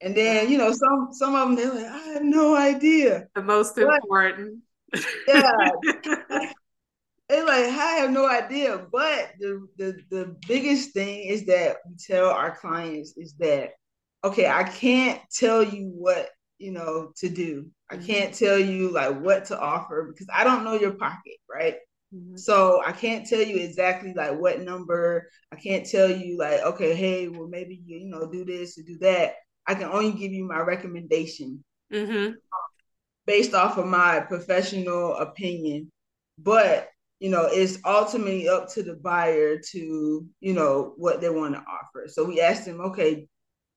And 0.00 0.16
then, 0.16 0.50
you 0.50 0.58
know, 0.58 0.72
some 0.72 1.08
some 1.12 1.34
of 1.34 1.48
them 1.48 1.56
they're 1.56 1.74
like, 1.74 1.92
I 1.92 2.12
have 2.12 2.24
no 2.24 2.56
idea. 2.56 3.28
The 3.34 3.42
most 3.42 3.74
but, 3.76 3.88
important. 4.02 4.62
yeah. 5.26 5.70
they're 7.32 7.46
like, 7.46 7.64
I 7.64 7.92
have 8.00 8.10
no 8.10 8.28
idea. 8.28 8.86
But 8.92 9.32
the, 9.40 9.66
the 9.78 9.98
the 10.10 10.36
biggest 10.46 10.92
thing 10.92 11.24
is 11.24 11.46
that 11.46 11.78
we 11.88 11.96
tell 11.96 12.28
our 12.28 12.56
clients 12.56 13.16
is 13.16 13.34
that, 13.38 13.70
okay, 14.22 14.46
I 14.46 14.64
can't 14.64 15.20
tell 15.34 15.62
you 15.62 15.92
what 15.96 16.28
you 16.58 16.72
know 16.72 17.12
to 17.16 17.28
do. 17.28 17.70
I 17.90 17.96
mm-hmm. 17.96 18.06
can't 18.06 18.34
tell 18.34 18.58
you 18.58 18.90
like 18.90 19.18
what 19.20 19.46
to 19.46 19.58
offer 19.58 20.08
because 20.08 20.28
I 20.32 20.44
don't 20.44 20.62
know 20.62 20.74
your 20.74 20.92
pocket, 20.92 21.38
right? 21.50 21.76
Mm-hmm. 22.14 22.36
So 22.36 22.82
I 22.84 22.92
can't 22.92 23.26
tell 23.26 23.40
you 23.40 23.56
exactly 23.56 24.12
like 24.14 24.38
what 24.38 24.60
number. 24.60 25.28
I 25.50 25.56
can't 25.56 25.86
tell 25.86 26.10
you 26.10 26.36
like, 26.36 26.60
okay, 26.60 26.94
hey, 26.94 27.28
well 27.28 27.48
maybe 27.48 27.80
you 27.84 27.98
you 27.98 28.10
know 28.10 28.30
do 28.30 28.44
this 28.44 28.78
or 28.78 28.82
do 28.82 28.98
that. 28.98 29.36
I 29.66 29.74
can 29.74 29.84
only 29.84 30.12
give 30.12 30.32
you 30.32 30.44
my 30.44 30.58
recommendation 30.58 31.64
mm-hmm. 31.90 32.32
based 33.26 33.54
off 33.54 33.78
of 33.78 33.86
my 33.86 34.20
professional 34.20 35.16
opinion. 35.16 35.90
But 36.38 36.88
you 37.22 37.30
know, 37.30 37.48
it's 37.50 37.78
ultimately 37.84 38.48
up 38.48 38.68
to 38.72 38.82
the 38.82 38.94
buyer 38.94 39.58
to 39.70 40.26
you 40.40 40.52
know 40.52 40.94
what 40.96 41.20
they 41.20 41.30
want 41.30 41.54
to 41.54 41.60
offer. 41.60 42.08
So 42.08 42.24
we 42.24 42.40
asked 42.40 42.66
them, 42.66 42.80
okay, 42.80 43.28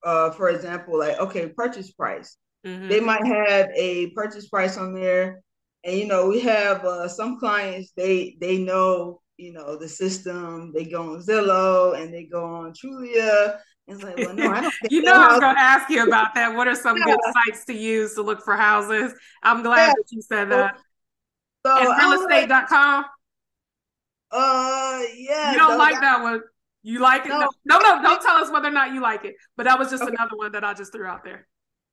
uh, 0.04 0.30
for 0.30 0.50
example, 0.50 0.98
like 0.98 1.18
okay, 1.18 1.48
purchase 1.48 1.92
price. 1.92 2.36
Mm-hmm. 2.66 2.88
They 2.88 3.00
might 3.00 3.26
have 3.26 3.68
a 3.76 4.10
purchase 4.10 4.48
price 4.48 4.76
on 4.76 4.94
there 4.94 5.42
and 5.86 5.96
you 5.96 6.06
know 6.06 6.26
we 6.28 6.40
have 6.40 6.84
uh, 6.84 7.08
some 7.08 7.38
clients 7.38 7.92
they 7.96 8.36
they 8.40 8.58
know 8.58 9.20
you 9.38 9.52
know 9.52 9.76
the 9.76 9.88
system 9.88 10.72
they 10.74 10.84
go 10.84 11.14
on 11.14 11.22
zillow 11.22 11.98
and 11.98 12.12
they 12.12 12.24
go 12.24 12.44
on 12.44 12.72
trulia 12.72 13.58
it's 13.86 14.02
like 14.02 14.16
well 14.18 14.34
no 14.34 14.50
i 14.50 14.60
don't 14.60 14.74
you 14.90 15.02
know 15.02 15.14
i 15.14 15.28
was 15.28 15.40
going 15.40 15.54
to 15.54 15.60
ask 15.60 15.88
you 15.88 16.06
about 16.06 16.34
that 16.34 16.54
what 16.54 16.66
are 16.66 16.74
some 16.74 16.96
yeah. 16.98 17.04
good 17.04 17.20
sites 17.32 17.64
to 17.64 17.72
use 17.72 18.14
to 18.14 18.22
look 18.22 18.42
for 18.42 18.56
houses 18.56 19.14
i'm 19.42 19.62
glad 19.62 19.86
yeah. 19.86 19.92
that 19.96 20.04
you 20.10 20.20
said 20.20 20.50
that 20.50 20.76
so, 21.64 21.78
and 21.78 21.88
realestate.com 22.00 23.04
uh 24.32 25.02
yeah 25.16 25.52
you 25.52 25.58
don't 25.58 25.78
like 25.78 26.00
that 26.00 26.22
one 26.22 26.40
you 26.82 27.00
like 27.00 27.24
it 27.24 27.28
no. 27.28 27.48
no 27.64 27.78
no 27.78 28.02
don't 28.02 28.22
tell 28.22 28.36
us 28.36 28.50
whether 28.50 28.68
or 28.68 28.72
not 28.72 28.92
you 28.92 29.00
like 29.00 29.24
it 29.24 29.34
but 29.56 29.64
that 29.64 29.78
was 29.78 29.90
just 29.90 30.02
okay. 30.02 30.12
another 30.16 30.36
one 30.36 30.52
that 30.52 30.64
i 30.64 30.74
just 30.74 30.92
threw 30.92 31.06
out 31.06 31.24
there 31.24 31.46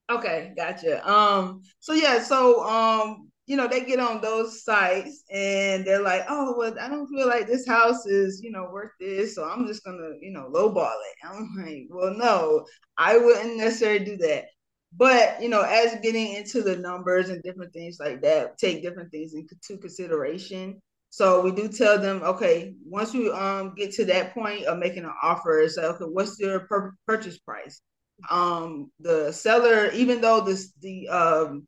okay 0.10 0.54
gotcha 0.56 1.08
um 1.10 1.62
so 1.80 1.94
yeah 1.94 2.22
so 2.22 2.64
um 2.64 3.30
you 3.46 3.58
know, 3.58 3.68
they 3.68 3.84
get 3.84 4.00
on 4.00 4.22
those 4.22 4.64
sites 4.64 5.24
and 5.30 5.86
they're 5.86 6.02
like, 6.02 6.24
oh, 6.30 6.56
well, 6.58 6.74
I 6.80 6.88
don't 6.88 7.08
feel 7.08 7.28
like 7.28 7.46
this 7.46 7.68
house 7.68 8.06
is, 8.06 8.42
you 8.42 8.52
know, 8.52 8.70
worth 8.72 8.92
this. 9.00 9.36
So 9.36 9.44
I'm 9.44 9.68
just 9.68 9.84
going 9.84 9.98
to, 9.98 10.26
you 10.26 10.32
know, 10.32 10.50
lowball 10.50 10.94
it. 10.94 11.28
I'm 11.28 11.54
like, 11.58 11.88
well, 11.90 12.14
no, 12.14 12.66
I 12.98 13.18
wouldn't 13.18 13.58
necessarily 13.58 14.06
do 14.06 14.18
that. 14.18 14.46
But, 14.96 15.42
you 15.42 15.50
know, 15.50 15.62
as 15.62 16.00
getting 16.02 16.34
into 16.34 16.62
the 16.62 16.78
numbers 16.78 17.30
and 17.30 17.44
different 17.44 17.74
things 17.74 17.98
like 18.00 18.22
that, 18.22 18.58
take 18.58 18.82
different 18.82 19.12
things 19.12 19.34
into 19.34 19.78
consideration. 19.78 20.82
So 21.14 21.42
we 21.42 21.52
do 21.52 21.68
tell 21.68 22.00
them, 22.00 22.24
okay, 22.24 22.74
once 22.84 23.14
you 23.14 23.32
um 23.36 23.76
get 23.78 23.92
to 23.94 24.06
that 24.06 24.34
point 24.34 24.66
of 24.66 24.80
making 24.80 25.04
an 25.04 25.14
offer, 25.22 25.60
it's 25.60 25.78
like, 25.78 25.86
okay, 25.86 26.06
what's 26.06 26.40
your 26.40 26.62
per- 26.62 26.96
purchase 27.06 27.38
price? 27.38 27.82
Um, 28.32 28.92
the 29.00 29.32
seller, 29.32 29.92
even 29.92 30.22
though 30.22 30.42
this 30.42 30.74
the 30.82 31.08
um 31.10 31.68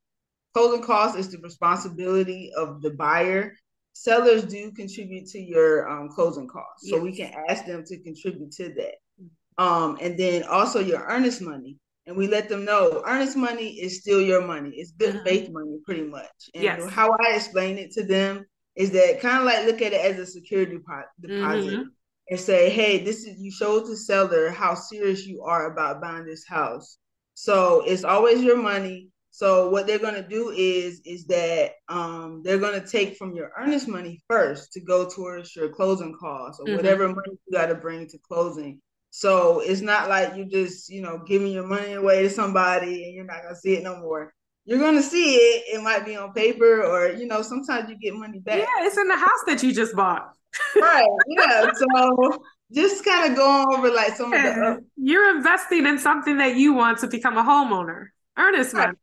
Closing 0.55 0.81
cost 0.81 1.17
is 1.17 1.29
the 1.29 1.37
responsibility 1.39 2.49
of 2.55 2.81
the 2.81 2.91
buyer. 2.91 3.53
Sellers 3.91 4.45
do 4.45 4.71
contribute 4.71 5.27
to 5.27 5.39
your 5.39 5.89
um, 5.89 6.07
closing 6.07 6.47
costs, 6.47 6.89
so 6.89 6.95
yes. 6.95 7.03
we 7.03 7.13
can 7.13 7.33
ask 7.49 7.65
them 7.65 7.83
to 7.85 8.01
contribute 8.01 8.53
to 8.53 8.73
that. 8.75 8.95
Um, 9.61 9.97
and 9.99 10.17
then 10.17 10.43
also 10.43 10.79
your 10.79 11.03
earnest 11.09 11.41
money, 11.41 11.77
and 12.07 12.15
we 12.15 12.27
let 12.27 12.47
them 12.47 12.63
know 12.63 13.03
earnest 13.05 13.35
money 13.35 13.67
is 13.67 13.99
still 13.99 14.21
your 14.21 14.47
money. 14.47 14.69
It's 14.77 14.91
good 14.91 15.15
mm-hmm. 15.15 15.25
faith 15.25 15.49
money, 15.51 15.77
pretty 15.83 16.03
much. 16.03 16.31
And 16.53 16.63
yes. 16.63 16.89
how 16.89 17.11
I 17.11 17.35
explain 17.35 17.77
it 17.77 17.91
to 17.91 18.05
them 18.05 18.45
is 18.75 18.91
that 18.91 19.19
kind 19.21 19.39
of 19.39 19.45
like 19.45 19.65
look 19.65 19.81
at 19.81 19.93
it 19.93 20.01
as 20.01 20.19
a 20.19 20.25
security 20.25 20.77
deposit. 20.77 21.09
Mm-hmm. 21.23 21.83
And 22.27 22.39
say, 22.39 22.71
hey, 22.71 23.03
this 23.03 23.23
is 23.23 23.39
you 23.39 23.51
showed 23.51 23.85
the 23.85 23.95
seller 23.95 24.49
how 24.49 24.73
serious 24.73 25.27
you 25.27 25.43
are 25.43 25.71
about 25.71 26.01
buying 26.01 26.25
this 26.25 26.43
house. 26.47 26.97
So 27.35 27.83
it's 27.85 28.03
always 28.03 28.41
your 28.41 28.57
money 28.57 29.09
so 29.35 29.67
what 29.67 29.85
they're 29.85 29.99
going 29.99 30.15
to 30.15 30.25
do 30.25 30.51
is 30.51 31.01
is 31.03 31.25
that 31.25 31.73
um, 31.89 32.41
they're 32.45 32.57
going 32.57 32.79
to 32.79 32.87
take 32.87 33.17
from 33.17 33.35
your 33.35 33.51
earnest 33.59 33.85
money 33.85 34.23
first 34.29 34.71
to 34.71 34.79
go 34.79 35.09
towards 35.09 35.53
your 35.57 35.67
closing 35.67 36.15
costs 36.17 36.61
or 36.61 36.67
mm-hmm. 36.67 36.77
whatever 36.77 37.09
money 37.09 37.33
you 37.45 37.51
got 37.51 37.65
to 37.65 37.75
bring 37.75 38.07
to 38.07 38.17
closing. 38.17 38.79
So 39.09 39.59
it's 39.59 39.81
not 39.81 40.07
like 40.07 40.37
you 40.37 40.45
just 40.45 40.87
you 40.87 41.01
know 41.01 41.21
giving 41.27 41.51
your 41.51 41.67
money 41.67 41.95
away 41.95 42.21
to 42.21 42.29
somebody 42.29 43.03
and 43.03 43.13
you're 43.13 43.25
not 43.25 43.41
going 43.41 43.55
to 43.55 43.59
see 43.59 43.75
it 43.75 43.83
no 43.83 43.97
more. 43.97 44.33
You're 44.65 44.91
to 44.91 45.03
see 45.03 45.35
it. 45.35 45.77
It 45.77 45.83
might 45.83 46.05
be 46.05 46.15
on 46.15 46.33
paper 46.33 46.83
or 46.83 47.11
you 47.11 47.27
know 47.27 47.41
sometimes 47.41 47.89
you 47.89 47.97
get 47.97 48.15
money 48.15 48.39
back. 48.39 48.59
Yeah, 48.59 48.85
it's 48.85 48.97
in 48.97 49.07
the 49.07 49.17
house 49.17 49.43
that 49.47 49.61
you 49.61 49.73
just 49.73 49.95
bought. 49.95 50.31
right. 50.75 51.05
Yeah. 51.27 51.69
So 51.73 52.43
just 52.73 53.05
kind 53.05 53.31
of 53.31 53.37
going 53.37 53.67
over 53.77 53.91
like 53.91 54.15
some 54.15 54.33
of 54.33 54.41
the. 54.41 54.83
You're 54.97 55.35
investing 55.35 55.85
in 55.85 55.99
something 55.99 56.37
that 56.37 56.55
you 56.55 56.73
want 56.73 56.99
to 56.99 57.07
become 57.07 57.37
a 57.37 57.43
homeowner. 57.43 58.07
Earnest 58.37 58.73
money. 58.73 58.97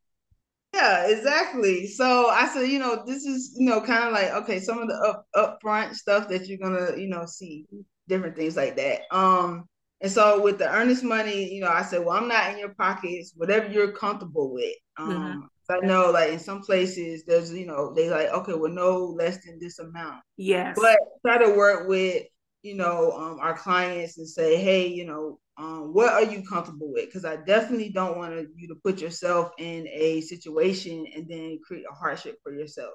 Yeah, 0.74 1.06
exactly. 1.08 1.86
So 1.86 2.28
I 2.28 2.48
said, 2.48 2.68
you 2.68 2.78
know, 2.78 3.04
this 3.06 3.24
is, 3.24 3.54
you 3.58 3.66
know, 3.66 3.80
kind 3.82 4.04
of 4.04 4.12
like 4.12 4.32
okay, 4.42 4.58
some 4.58 4.78
of 4.78 4.88
the 4.88 4.94
up 4.94 5.26
upfront 5.62 5.94
stuff 5.94 6.28
that 6.28 6.48
you're 6.48 6.58
gonna, 6.58 6.96
you 6.96 7.08
know, 7.08 7.26
see 7.26 7.66
different 8.08 8.36
things 8.36 8.56
like 8.56 8.76
that. 8.76 9.02
Um, 9.10 9.68
and 10.00 10.10
so 10.10 10.42
with 10.42 10.58
the 10.58 10.68
earnest 10.68 11.04
money, 11.04 11.52
you 11.54 11.60
know, 11.60 11.68
I 11.68 11.82
said, 11.82 12.04
well, 12.04 12.16
I'm 12.16 12.26
not 12.26 12.50
in 12.50 12.58
your 12.58 12.74
pockets, 12.74 13.34
whatever 13.36 13.68
you're 13.68 13.92
comfortable 13.92 14.52
with. 14.52 14.74
Um, 14.96 15.10
mm-hmm. 15.10 15.40
I 15.70 15.78
know, 15.86 16.10
like 16.10 16.32
in 16.32 16.38
some 16.38 16.60
places, 16.62 17.24
there's, 17.24 17.52
you 17.52 17.66
know, 17.66 17.94
they 17.94 18.10
like, 18.10 18.28
okay, 18.28 18.54
well, 18.54 18.72
no 18.72 19.06
less 19.06 19.44
than 19.44 19.58
this 19.60 19.78
amount. 19.78 20.22
Yes. 20.36 20.76
But 20.80 20.98
try 21.24 21.38
to 21.38 21.54
work 21.54 21.88
with, 21.88 22.24
you 22.62 22.74
know, 22.74 23.12
um, 23.12 23.38
our 23.40 23.56
clients 23.56 24.18
and 24.18 24.28
say, 24.28 24.56
hey, 24.56 24.86
you 24.86 25.06
know, 25.06 25.38
um, 25.58 25.92
what 25.92 26.12
are 26.12 26.24
you 26.24 26.42
comfortable 26.42 26.92
with? 26.92 27.06
Because 27.06 27.24
I 27.24 27.36
definitely 27.36 27.90
don't 27.90 28.16
want 28.16 28.34
you 28.56 28.68
to 28.68 28.74
put 28.82 29.00
yourself 29.00 29.50
in 29.58 29.86
a 29.88 30.20
situation 30.22 31.06
and 31.14 31.28
then 31.28 31.58
create 31.66 31.84
a 31.90 31.94
hardship 31.94 32.36
for 32.42 32.52
yourself. 32.52 32.94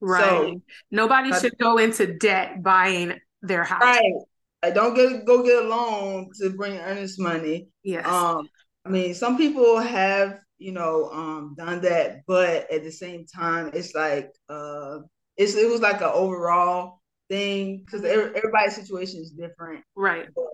Right. 0.00 0.22
So, 0.22 0.60
Nobody 0.90 1.32
should 1.32 1.56
go 1.58 1.78
into 1.78 2.18
debt 2.18 2.62
buying 2.62 3.18
their 3.42 3.64
house. 3.64 3.82
Right. 3.82 4.14
I 4.62 4.70
don't 4.70 4.94
get 4.94 5.24
go 5.24 5.42
get 5.42 5.64
a 5.64 5.68
loan 5.68 6.30
to 6.40 6.50
bring 6.50 6.78
earnest 6.78 7.20
money. 7.20 7.68
Yes. 7.82 8.06
Um, 8.06 8.48
I 8.84 8.90
mean, 8.90 9.14
some 9.14 9.36
people 9.38 9.78
have, 9.78 10.40
you 10.64 10.72
know, 10.72 11.10
um, 11.12 11.54
done 11.58 11.82
that, 11.82 12.22
but 12.26 12.70
at 12.72 12.82
the 12.84 12.90
same 12.90 13.26
time, 13.26 13.70
it's 13.74 13.94
like 13.94 14.32
uh, 14.48 15.00
it's 15.36 15.54
it 15.56 15.68
was 15.68 15.82
like 15.82 16.00
an 16.00 16.10
overall 16.10 17.02
thing 17.28 17.82
because 17.84 18.02
everybody's 18.02 18.74
situation 18.74 19.20
is 19.20 19.30
different. 19.32 19.84
Right. 19.94 20.26
But 20.34 20.44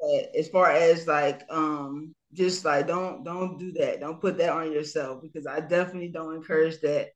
but 0.00 0.34
as 0.34 0.48
far 0.48 0.70
as 0.70 1.06
like 1.06 1.42
um 1.50 2.14
just 2.32 2.64
like 2.64 2.86
don't 2.86 3.22
don't 3.22 3.58
do 3.58 3.72
that. 3.72 4.00
Don't 4.00 4.22
put 4.22 4.38
that 4.38 4.54
on 4.54 4.72
yourself 4.72 5.20
because 5.22 5.46
I 5.46 5.60
definitely 5.60 6.08
don't 6.08 6.36
encourage 6.36 6.80
that. 6.80 7.08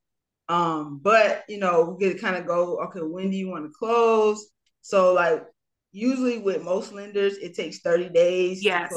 Um, 0.50 1.00
but 1.02 1.44
you 1.48 1.56
know, 1.56 1.96
we 1.98 2.04
get 2.04 2.16
to 2.16 2.22
kind 2.22 2.36
of 2.36 2.46
go, 2.46 2.80
okay, 2.84 3.00
when 3.00 3.30
do 3.30 3.36
you 3.38 3.48
want 3.48 3.64
to 3.64 3.72
close? 3.72 4.46
So 4.82 5.14
like 5.14 5.42
usually 5.92 6.36
with 6.36 6.62
most 6.62 6.92
lenders, 6.92 7.38
it 7.38 7.54
takes 7.54 7.78
30 7.78 8.10
days 8.10 8.62
yes. 8.62 8.92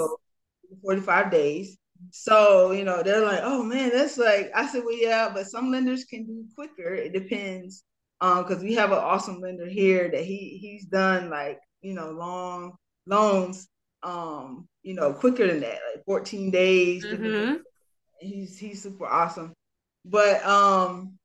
45 0.84 1.32
days. 1.32 1.78
So, 2.12 2.72
you 2.72 2.84
know, 2.84 3.04
they're 3.04 3.26
like, 3.26 3.42
oh 3.44 3.64
man, 3.64 3.92
that's 3.94 4.18
like 4.18 4.52
I 4.56 4.68
said, 4.68 4.84
well, 4.86 4.98
yeah, 4.98 5.30
but 5.34 5.48
some 5.48 5.72
lenders 5.72 6.06
can 6.06 6.26
do 6.26 6.46
quicker. 6.56 6.94
It 6.94 7.14
depends. 7.14 7.84
Um, 8.20 8.44
because 8.44 8.64
we 8.64 8.74
have 8.74 8.92
an 8.92 8.98
awesome 8.98 9.40
lender 9.42 9.68
here 9.68 10.10
that 10.10 10.24
he 10.24 10.58
he's 10.60 10.86
done 10.86 11.30
like, 11.30 11.60
you 11.82 11.94
know, 11.94 12.12
long 12.12 12.76
loans 13.06 13.68
um, 14.04 14.68
you 14.84 14.94
know, 14.94 15.14
quicker 15.14 15.48
than 15.48 15.62
that, 15.62 15.80
like 15.94 16.06
14 16.06 16.52
days. 16.52 17.06
Mm-hmm. 17.06 17.56
He's 18.20 18.58
he's 18.58 18.82
super 18.82 19.06
awesome. 19.06 19.54
But 20.06 20.46
um, 20.46 21.18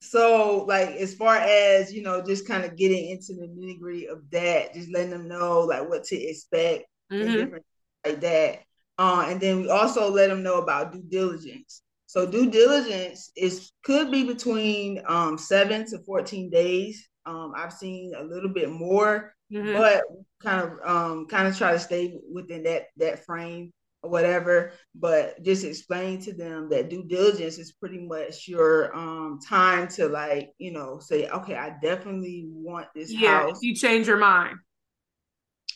so 0.00 0.64
like 0.66 0.90
as 0.90 1.14
far 1.14 1.36
as 1.36 1.92
you 1.92 2.02
know, 2.02 2.22
just 2.22 2.48
kind 2.48 2.64
of 2.64 2.76
getting 2.76 3.10
into 3.10 3.34
the 3.34 3.46
nitty 3.46 3.80
gritty 3.80 4.08
of 4.08 4.28
that, 4.30 4.74
just 4.74 4.90
letting 4.92 5.10
them 5.10 5.28
know 5.28 5.60
like 5.60 5.88
what 5.88 6.04
to 6.04 6.16
expect 6.16 6.86
mm-hmm. 7.12 7.22
and 7.22 7.32
different 7.32 7.64
like 8.06 8.20
that. 8.20 8.62
Uh, 8.98 9.26
and 9.28 9.40
then 9.40 9.62
we 9.62 9.70
also 9.70 10.10
let 10.10 10.28
them 10.28 10.42
know 10.42 10.58
about 10.58 10.92
due 10.92 11.02
diligence. 11.08 11.82
So 12.06 12.26
due 12.26 12.48
diligence 12.48 13.32
is 13.36 13.72
could 13.82 14.12
be 14.12 14.24
between 14.24 15.02
um, 15.08 15.36
seven 15.36 15.84
to 15.86 15.98
14 15.98 16.48
days. 16.48 17.08
Um, 17.26 17.52
I've 17.56 17.72
seen 17.72 18.12
a 18.16 18.22
little 18.22 18.50
bit 18.50 18.70
more, 18.70 19.34
mm-hmm. 19.52 19.72
but 19.72 20.04
kind 20.40 20.62
of 20.62 20.78
um, 20.88 21.26
kind 21.26 21.48
of 21.48 21.58
try 21.58 21.72
to 21.72 21.78
stay 21.78 22.16
within 22.32 22.62
that 22.64 22.84
that 22.98 23.24
frame 23.26 23.72
or 24.04 24.10
whatever. 24.10 24.74
But 24.94 25.42
just 25.42 25.64
explain 25.64 26.20
to 26.22 26.32
them 26.32 26.68
that 26.68 26.88
due 26.88 27.02
diligence 27.02 27.58
is 27.58 27.72
pretty 27.72 27.98
much 27.98 28.46
your 28.46 28.94
um, 28.96 29.40
time 29.44 29.88
to 29.88 30.06
like 30.06 30.52
you 30.58 30.70
know 30.70 31.00
say, 31.00 31.28
okay, 31.28 31.56
I 31.56 31.74
definitely 31.82 32.44
want 32.46 32.86
this 32.94 33.12
yeah, 33.12 33.40
house. 33.40 33.58
You 33.60 33.74
change 33.74 34.06
your 34.06 34.18
mind, 34.18 34.58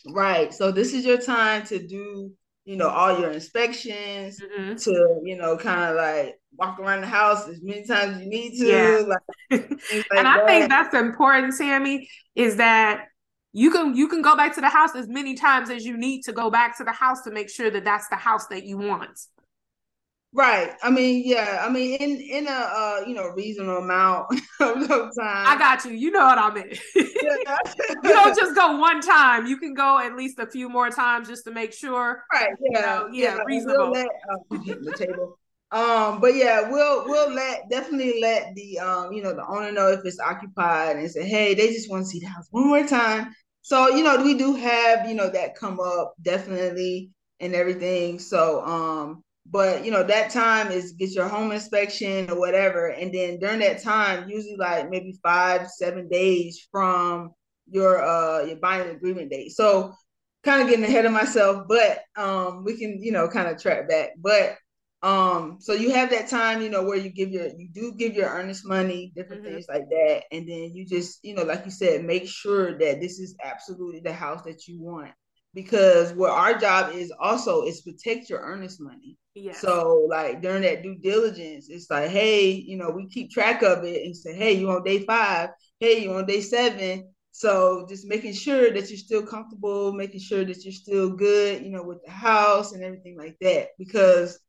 right? 0.07 0.55
So 0.55 0.71
this 0.71 0.95
is 0.95 1.05
your 1.05 1.19
time 1.19 1.67
to 1.67 1.85
do 1.85 2.33
you 2.69 2.77
know, 2.77 2.91
all 2.91 3.19
your 3.19 3.31
inspections 3.31 4.39
mm-hmm. 4.39 4.75
to, 4.75 5.23
you 5.25 5.39
know, 5.39 5.57
kind 5.57 5.91
of 5.91 5.97
like 5.97 6.39
walk 6.59 6.79
around 6.79 7.01
the 7.01 7.07
house 7.07 7.49
as 7.49 7.63
many 7.63 7.83
times 7.87 8.17
as 8.17 8.23
you 8.23 8.29
need 8.29 8.59
to. 8.59 8.67
Yeah. 8.67 9.03
Like, 9.07 9.21
like 9.71 10.07
and 10.15 10.29
I 10.29 10.37
that. 10.37 10.47
think 10.47 10.69
that's 10.69 10.95
important, 10.95 11.55
Tammie, 11.57 12.07
is 12.35 12.57
that 12.57 13.07
you 13.55 13.71
can 13.71 13.97
you 13.97 14.07
can 14.07 14.21
go 14.21 14.37
back 14.37 14.55
to 14.57 14.61
the 14.61 14.69
house 14.69 14.95
as 14.95 15.09
many 15.09 15.35
times 15.35 15.71
as 15.71 15.87
you 15.87 15.97
need 15.97 16.25
to 16.25 16.33
go 16.33 16.51
back 16.51 16.77
to 16.77 16.85
the 16.85 16.93
house 16.93 17.23
to 17.23 17.31
make 17.31 17.49
sure 17.49 17.71
that 17.71 17.87
that's 17.87 18.09
the 18.09 18.17
house 18.17 18.47
that 18.49 18.65
you 18.65 18.77
want. 18.77 19.19
Right. 20.35 20.73
I 20.83 20.91
mean, 20.91 21.23
yeah. 21.25 21.65
I 21.67 21.71
mean, 21.71 21.97
in 22.01 22.21
in 22.21 22.47
a 22.47 22.51
uh, 22.51 23.01
you 23.07 23.15
know 23.15 23.29
reasonable 23.29 23.79
amount 23.79 24.27
of 24.61 24.89
time. 24.89 25.11
I 25.21 25.57
got 25.59 25.85
you. 25.85 25.93
You 25.93 26.11
know 26.11 26.25
what 26.25 26.39
I 26.39 26.55
mean. 26.55 26.71
you 26.95 28.03
don't 28.03 28.37
just 28.37 28.55
go 28.55 28.77
one 28.77 29.01
time. 29.01 29.47
You 29.47 29.57
can 29.57 29.73
go 29.73 29.99
at 29.99 30.17
least 30.17 30.39
a 30.39 30.47
few 30.47 30.69
more 30.69 30.91
times 30.91 31.29
just 31.29 31.45
to 31.45 31.51
make 31.51 31.73
sure. 31.73 32.25
Right. 32.33 32.51
Yeah. 32.61 32.79
You 32.79 32.87
know, 32.87 33.09
yeah, 33.13 33.37
yeah. 33.37 33.43
Reasonable. 33.47 33.91
We'll 33.91 33.93
let, 33.93 34.07
uh, 34.07 34.37
the 34.51 34.95
table. 34.99 35.39
Um, 35.71 36.21
but 36.21 36.35
yeah, 36.35 36.71
we'll 36.71 37.07
we'll 37.07 37.31
let 37.31 37.69
definitely 37.71 38.21
let 38.21 38.55
the 38.55 38.79
um 38.79 39.13
you 39.13 39.23
know 39.23 39.35
the 39.35 39.47
owner 39.47 39.71
know 39.71 39.89
if 39.89 40.01
it's 40.05 40.21
occupied 40.21 40.97
and 40.97 41.11
say, 41.11 41.27
hey, 41.27 41.55
they 41.55 41.69
just 41.69 41.91
want 41.91 42.05
to 42.05 42.09
see 42.09 42.21
the 42.21 42.27
house 42.27 42.47
one 42.51 42.69
more 42.69 42.87
time. 42.87 43.35
So 43.63 43.89
you 43.89 44.03
know 44.03 44.23
we 44.23 44.35
do 44.35 44.55
have 44.55 45.09
you 45.09 45.15
know 45.15 45.29
that 45.31 45.57
come 45.57 45.79
up 45.81 46.15
definitely 46.23 47.11
and 47.41 47.55
everything. 47.55 48.19
So 48.19 48.65
um 48.65 49.23
but 49.51 49.85
you 49.85 49.91
know 49.91 50.03
that 50.03 50.31
time 50.31 50.71
is 50.71 50.93
get 50.93 51.11
your 51.11 51.29
home 51.29 51.53
inspection 51.53 52.31
or 52.31 52.39
whatever. 52.39 52.89
And 52.89 53.13
then 53.13 53.39
during 53.39 53.61
that 53.61 53.83
time 53.83 54.29
usually 54.29 54.57
like 54.57 54.91
maybe 54.91 55.19
five 55.23 55.69
seven 55.71 56.09
days 56.09 56.67
from 56.71 57.31
your 57.71 58.03
uh 58.03 58.45
your 58.45 58.57
binding 58.57 58.95
agreement 58.95 59.31
date. 59.31 59.53
So 59.53 59.95
kind 60.45 60.63
of 60.63 60.69
getting 60.69 60.85
ahead 60.85 61.05
of 61.05 61.13
myself 61.13 61.67
but 61.69 62.01
um 62.17 62.65
we 62.65 62.77
can 62.77 63.03
you 63.03 63.13
know 63.13 63.29
kind 63.29 63.49
of 63.49 63.61
track 63.61 63.89
back. 63.89 64.11
But 64.19 64.57
um 65.03 65.59
so 65.61 65.75
you 65.75 65.93
have 65.93 66.11
that 66.11 66.29
time 66.29 66.61
you 66.61 66.69
know 66.69 66.83
where 66.83 66.99
you 66.99 67.09
give 67.09 67.31
your 67.31 67.47
you 67.57 67.69
do 67.73 67.95
give 67.97 68.15
your 68.15 68.29
earnest 68.29 68.67
money 68.67 69.13
different 69.15 69.43
mm-hmm. 69.45 69.55
things 69.55 69.67
like 69.69 69.89
that. 69.89 70.25
And 70.33 70.49
then 70.49 70.75
you 70.75 70.85
just 70.85 71.21
you 71.23 71.35
know 71.35 71.45
like 71.45 71.65
you 71.65 71.71
said 71.71 72.05
make 72.05 72.27
sure 72.27 72.77
that 72.79 73.01
this 73.01 73.19
is 73.19 73.37
absolutely 73.43 74.01
the 74.01 74.13
house 74.13 74.43
that 74.43 74.67
you 74.67 74.81
want 74.81 75.13
because 75.55 76.13
what 76.13 76.31
our 76.31 76.59
job 76.59 76.95
is 76.95 77.13
also 77.19 77.63
is 77.63 77.83
protect 77.83 78.31
your 78.31 78.41
earnest 78.41 78.81
money 78.81 79.17
yeah. 79.39 79.53
So 79.53 80.07
like 80.09 80.43
during 80.43 80.63
that 80.63 80.83
due 80.83 80.97
diligence, 80.97 81.69
it's 81.69 81.89
like, 81.91 82.11
hey, 82.11 82.51
you 82.51 82.77
know, 82.77 82.91
we 82.91 83.09
keep 83.09 83.31
track 83.31 83.63
of 83.63 83.85
it 83.85 84.05
and 84.05 84.17
say, 84.17 84.35
hey, 84.35 84.55
you 84.55 84.69
on 84.71 84.83
day 84.83 85.05
five, 85.05 85.51
hey, 85.79 86.03
you 86.03 86.13
on 86.13 86.27
day 86.27 86.41
seven. 86.41 87.13
So 87.31 87.87
just 87.89 88.09
making 88.09 88.33
sure 88.33 88.73
that 88.73 88.89
you're 88.89 88.99
still 88.99 89.25
comfortable, 89.25 89.93
making 89.93 90.21
sure 90.21 90.45
that 90.45 90.65
you're 90.65 90.73
still 90.73 91.11
good, 91.11 91.63
you 91.63 91.71
know, 91.71 91.85
with 91.85 92.05
the 92.05 92.11
house 92.11 92.73
and 92.73 92.83
everything 92.83 93.17
like 93.17 93.37
that. 93.41 93.69
Because 93.79 94.41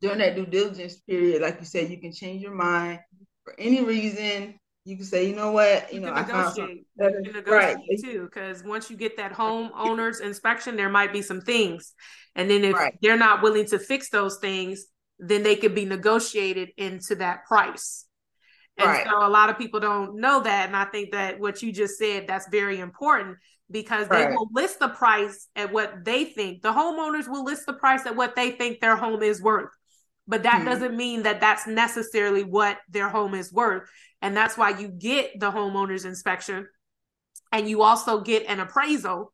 during 0.00 0.18
that 0.18 0.36
due 0.36 0.46
diligence 0.46 1.00
period, 1.00 1.42
like 1.42 1.58
you 1.58 1.66
said, 1.66 1.90
you 1.90 2.00
can 2.00 2.12
change 2.12 2.40
your 2.40 2.54
mind 2.54 3.00
for 3.42 3.58
any 3.58 3.82
reason 3.82 4.54
you 4.84 4.96
can 4.96 5.04
say, 5.06 5.28
you 5.28 5.34
know 5.34 5.50
what, 5.50 5.92
you, 5.92 6.00
you 6.00 6.06
know, 6.06 6.12
I 6.12 6.24
found 6.24 6.54
something 6.54 6.84
right 7.46 7.76
too, 8.02 8.28
because 8.30 8.62
once 8.62 8.90
you 8.90 8.96
get 8.96 9.16
that 9.16 9.32
home 9.32 9.70
owner's 9.74 10.20
inspection, 10.20 10.76
there 10.76 10.90
might 10.90 11.12
be 11.12 11.22
some 11.22 11.40
things, 11.40 11.94
and 12.34 12.50
then 12.50 12.64
if 12.64 12.74
right. 12.74 12.94
they're 13.00 13.16
not 13.16 13.42
willing 13.42 13.66
to 13.66 13.78
fix 13.78 14.10
those 14.10 14.38
things, 14.38 14.84
then 15.18 15.42
they 15.42 15.56
could 15.56 15.74
be 15.74 15.84
negotiated 15.84 16.70
into 16.76 17.14
that 17.16 17.44
price. 17.46 18.06
And 18.76 18.88
right. 18.88 19.06
so 19.06 19.26
a 19.26 19.28
lot 19.28 19.50
of 19.50 19.56
people 19.56 19.80
don't 19.80 20.20
know 20.20 20.42
that, 20.42 20.66
and 20.66 20.76
I 20.76 20.84
think 20.84 21.12
that 21.12 21.40
what 21.40 21.62
you 21.62 21.72
just 21.72 21.96
said 21.96 22.26
that's 22.26 22.48
very 22.48 22.80
important 22.80 23.38
because 23.70 24.08
they 24.08 24.26
will 24.26 24.48
list 24.52 24.80
the 24.80 24.88
price 24.88 25.48
at 25.56 25.72
what 25.72 26.04
they 26.04 26.26
think. 26.26 26.60
The 26.60 26.72
homeowners 26.72 27.26
will 27.26 27.44
list 27.44 27.64
the 27.66 27.72
price 27.72 28.04
at 28.04 28.16
what 28.16 28.36
they 28.36 28.50
think 28.50 28.80
their 28.80 28.96
home 28.96 29.22
is 29.22 29.40
worth 29.40 29.70
but 30.26 30.44
that 30.44 30.60
hmm. 30.60 30.66
doesn't 30.66 30.96
mean 30.96 31.22
that 31.24 31.40
that's 31.40 31.66
necessarily 31.66 32.44
what 32.44 32.78
their 32.88 33.08
home 33.08 33.34
is 33.34 33.52
worth. 33.52 33.88
And 34.22 34.36
that's 34.36 34.56
why 34.56 34.70
you 34.70 34.88
get 34.88 35.38
the 35.38 35.50
homeowner's 35.50 36.04
inspection. 36.04 36.66
And 37.52 37.68
you 37.68 37.82
also 37.82 38.20
get 38.20 38.46
an 38.46 38.60
appraisal 38.60 39.32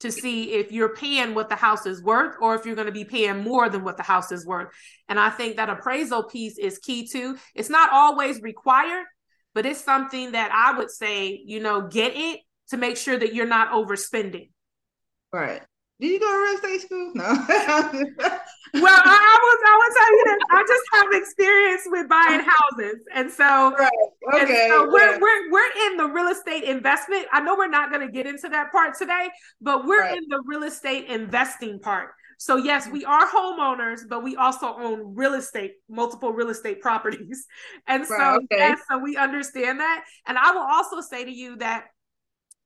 to 0.00 0.10
see 0.10 0.54
if 0.54 0.72
you're 0.72 0.96
paying 0.96 1.34
what 1.34 1.48
the 1.48 1.54
house 1.54 1.86
is 1.86 2.02
worth 2.02 2.34
or 2.40 2.56
if 2.56 2.66
you're 2.66 2.74
going 2.74 2.86
to 2.86 2.92
be 2.92 3.04
paying 3.04 3.38
more 3.38 3.68
than 3.68 3.84
what 3.84 3.96
the 3.96 4.02
house 4.02 4.32
is 4.32 4.44
worth. 4.44 4.68
And 5.08 5.18
i 5.18 5.30
think 5.30 5.56
that 5.56 5.70
appraisal 5.70 6.24
piece 6.24 6.58
is 6.58 6.78
key 6.78 7.06
too. 7.06 7.38
It's 7.54 7.70
not 7.70 7.92
always 7.92 8.42
required 8.42 9.06
but 9.54 9.66
it's 9.66 9.82
something 9.82 10.32
that 10.32 10.50
i 10.52 10.76
would 10.76 10.90
say 10.90 11.42
you 11.44 11.60
know 11.60 11.86
get 11.88 12.12
it 12.14 12.40
to 12.68 12.76
make 12.76 12.96
sure 12.96 13.18
that 13.18 13.34
you're 13.34 13.46
not 13.46 13.70
overspending. 13.70 14.50
Right 15.32 15.62
did 16.02 16.10
you 16.10 16.18
go 16.18 16.32
to 16.32 16.38
real 16.38 16.54
estate 16.56 16.80
school? 16.80 17.12
No. 17.14 17.22
well, 17.28 19.00
I, 19.04 19.14
I 19.14 19.38
was 19.40 19.58
I 19.66 19.74
will 19.78 19.94
tell 19.94 20.12
you 20.16 20.24
that 20.26 20.40
I 20.50 20.64
just 20.66 20.82
have 20.94 21.06
experience 21.12 21.82
with 21.86 22.08
buying 22.08 22.40
houses, 22.40 22.96
and 23.14 23.30
so 23.30 23.72
right. 23.76 23.92
okay, 24.34 24.64
and 24.64 24.72
so 24.72 24.90
we're 24.90 25.20
we're 25.20 25.50
we're 25.52 25.86
in 25.86 25.96
the 25.98 26.06
real 26.06 26.26
estate 26.26 26.64
investment. 26.64 27.26
I 27.32 27.40
know 27.40 27.54
we're 27.54 27.68
not 27.68 27.90
going 27.92 28.04
to 28.04 28.12
get 28.12 28.26
into 28.26 28.48
that 28.48 28.72
part 28.72 28.98
today, 28.98 29.28
but 29.60 29.86
we're 29.86 30.00
right. 30.00 30.18
in 30.18 30.24
the 30.28 30.42
real 30.44 30.64
estate 30.64 31.06
investing 31.06 31.78
part. 31.78 32.08
So 32.38 32.56
yes, 32.56 32.88
we 32.88 33.04
are 33.04 33.24
homeowners, 33.28 34.00
but 34.08 34.24
we 34.24 34.34
also 34.34 34.74
own 34.74 35.14
real 35.14 35.34
estate, 35.34 35.74
multiple 35.88 36.32
real 36.32 36.48
estate 36.48 36.80
properties, 36.80 37.46
and 37.86 38.04
so 38.04 38.16
right, 38.16 38.40
okay. 38.42 38.58
yes, 38.58 38.80
so 38.90 38.98
we 38.98 39.16
understand 39.16 39.78
that. 39.78 40.04
And 40.26 40.36
I 40.36 40.50
will 40.50 40.66
also 40.68 41.00
say 41.00 41.24
to 41.24 41.30
you 41.30 41.58
that 41.58 41.84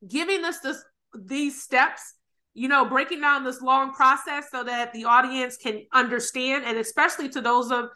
giving 0.08 0.42
us 0.46 0.60
this 0.60 0.82
these 1.14 1.62
steps 1.62 2.15
you 2.56 2.68
know, 2.68 2.86
breaking 2.86 3.20
down 3.20 3.44
this 3.44 3.60
long 3.60 3.92
process 3.92 4.46
so 4.50 4.64
that 4.64 4.92
the 4.94 5.04
audience 5.04 5.58
can 5.58 5.82
understand, 5.92 6.64
and 6.64 6.78
especially 6.78 7.28
to 7.28 7.42
those 7.42 7.70
of 7.70 7.90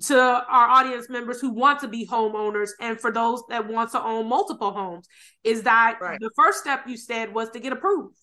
to 0.00 0.18
our 0.18 0.68
audience 0.68 1.08
members 1.08 1.40
who 1.40 1.50
want 1.50 1.78
to 1.80 1.88
be 1.88 2.06
homeowners 2.06 2.70
and 2.80 2.98
for 2.98 3.12
those 3.12 3.42
that 3.50 3.68
want 3.68 3.92
to 3.92 4.02
own 4.02 4.28
multiple 4.28 4.72
homes 4.72 5.06
is 5.44 5.62
that 5.62 5.98
right. 6.00 6.18
the 6.20 6.30
first 6.34 6.58
step 6.58 6.84
you 6.86 6.96
said 6.96 7.34
was 7.34 7.50
to 7.50 7.60
get 7.60 7.72
approved 7.72 8.16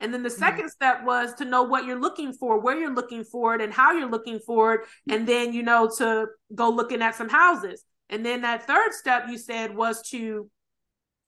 and 0.00 0.12
then 0.12 0.24
the 0.24 0.28
2nd 0.28 0.52
mm-hmm. 0.52 0.66
step 0.66 1.04
was 1.04 1.32
to 1.34 1.44
know 1.44 1.62
what 1.62 1.84
you're 1.84 2.00
looking 2.00 2.32
for 2.32 2.60
where 2.60 2.76
you're 2.76 2.94
looking 2.94 3.22
for 3.22 3.54
it 3.54 3.60
and 3.60 3.72
how 3.72 3.92
you're 3.92 4.10
looking 4.10 4.40
for 4.40 4.74
it 4.74 4.80
and 5.08 5.28
then 5.28 5.52
you 5.52 5.62
know 5.62 5.88
to 5.98 6.26
go 6.56 6.68
looking 6.70 7.02
at 7.02 7.14
some 7.14 7.28
houses 7.28 7.84
and 8.08 8.26
then 8.26 8.40
that 8.40 8.66
third 8.66 8.92
step 8.92 9.26
you 9.28 9.38
said 9.38 9.76
was 9.76 10.02
to 10.08 10.50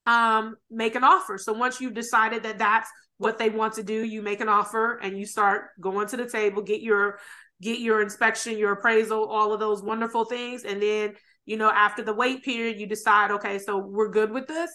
um 0.07 0.57
make 0.73 0.97
an 0.97 1.05
offer 1.05 1.39
so 1.39 1.53
once 1.53 1.81
you've 1.81 1.95
decided 1.95 2.43
that 2.43 2.59
that's 2.59 2.91
what 3.19 3.39
they 3.39 3.49
want 3.49 3.75
to 3.75 3.83
do 3.83 4.05
you 4.05 4.23
make 4.23 4.41
an 4.41 4.49
offer 4.49 4.99
and 4.99 5.19
you 5.19 5.25
start 5.25 5.71
going 5.81 6.09
to 6.09 6.17
the 6.17 6.29
table 6.29 6.63
get 6.63 6.81
your 6.81 7.19
get 7.63 7.79
your 7.79 8.03
inspection 8.03 8.59
your 8.59 8.73
appraisal 8.73 9.25
all 9.27 9.53
of 9.53 9.61
those 9.61 9.83
wonderful 9.83 10.25
things. 10.25 10.65
And 10.65 10.83
then 10.83 11.15
you 11.47 11.57
know 11.57 11.71
after 11.71 12.03
the 12.03 12.15
wait 12.15 12.45
period 12.45 12.81
you 12.81 12.87
decide 12.87 13.31
okay 13.31 13.59
so 13.59 13.79
we're 13.79 14.11
good 14.11 14.31
with 14.31 14.47
this. 14.47 14.71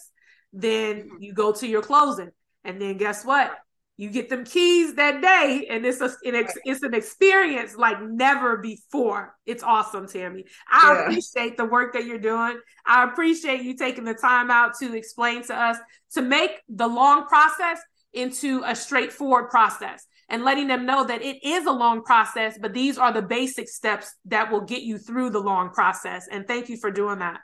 Then 0.54 0.98
mm-hmm. 0.98 1.16
you 1.20 1.34
go 1.34 1.52
to 1.54 1.68
your 1.68 1.82
closing. 1.82 2.32
And 2.64 2.82
then 2.82 2.98
guess 2.98 3.24
what? 3.24 3.52
You 3.98 4.10
get 4.10 4.30
them 4.30 4.46
keys 4.46 4.96
that 4.96 5.22
day 5.22 5.68
and 5.70 5.86
it's 5.86 6.00
a 6.00 6.10
it's 6.24 6.84
an 6.84 6.94
experience 6.94 7.76
like 7.76 8.02
never 8.02 8.56
before. 8.56 9.36
It's 9.46 9.62
awesome 9.62 10.08
tammie. 10.08 10.46
I 10.72 10.94
yeah. 10.94 11.02
appreciate 11.02 11.58
the 11.58 11.66
work 11.66 11.92
that 11.94 12.06
you're 12.06 12.18
doing. 12.18 12.62
I 12.86 13.04
appreciate 13.04 13.64
you 13.64 13.76
taking 13.76 14.06
the 14.06 14.14
time 14.14 14.52
out 14.52 14.78
to 14.80 14.96
explain 14.96 15.44
to 15.48 15.54
us 15.54 15.76
to 16.14 16.22
make 16.22 16.52
the 16.70 16.88
long 16.88 17.26
process 17.26 17.82
into 18.14 18.64
a 18.66 18.76
straightforward 18.76 19.50
process 19.50 20.06
and 20.30 20.44
letting 20.44 20.68
them 20.68 20.86
know 20.86 21.04
that 21.04 21.22
it 21.22 21.44
is 21.44 21.66
a 21.66 21.72
long 21.72 22.04
process, 22.04 22.58
but 22.60 22.74
these 22.74 22.98
are 22.98 23.12
the 23.12 23.22
basic 23.22 23.68
steps 23.68 24.14
that 24.26 24.52
will 24.52 24.62
get 24.62 24.84
you 24.84 24.98
through 24.98 25.32
the 25.32 25.40
long 25.40 25.72
process. 25.72 26.28
And 26.32 26.48
thank 26.48 26.70
you 26.70 26.78
for 26.78 26.92
doing 26.92 27.20
that. 27.20 27.40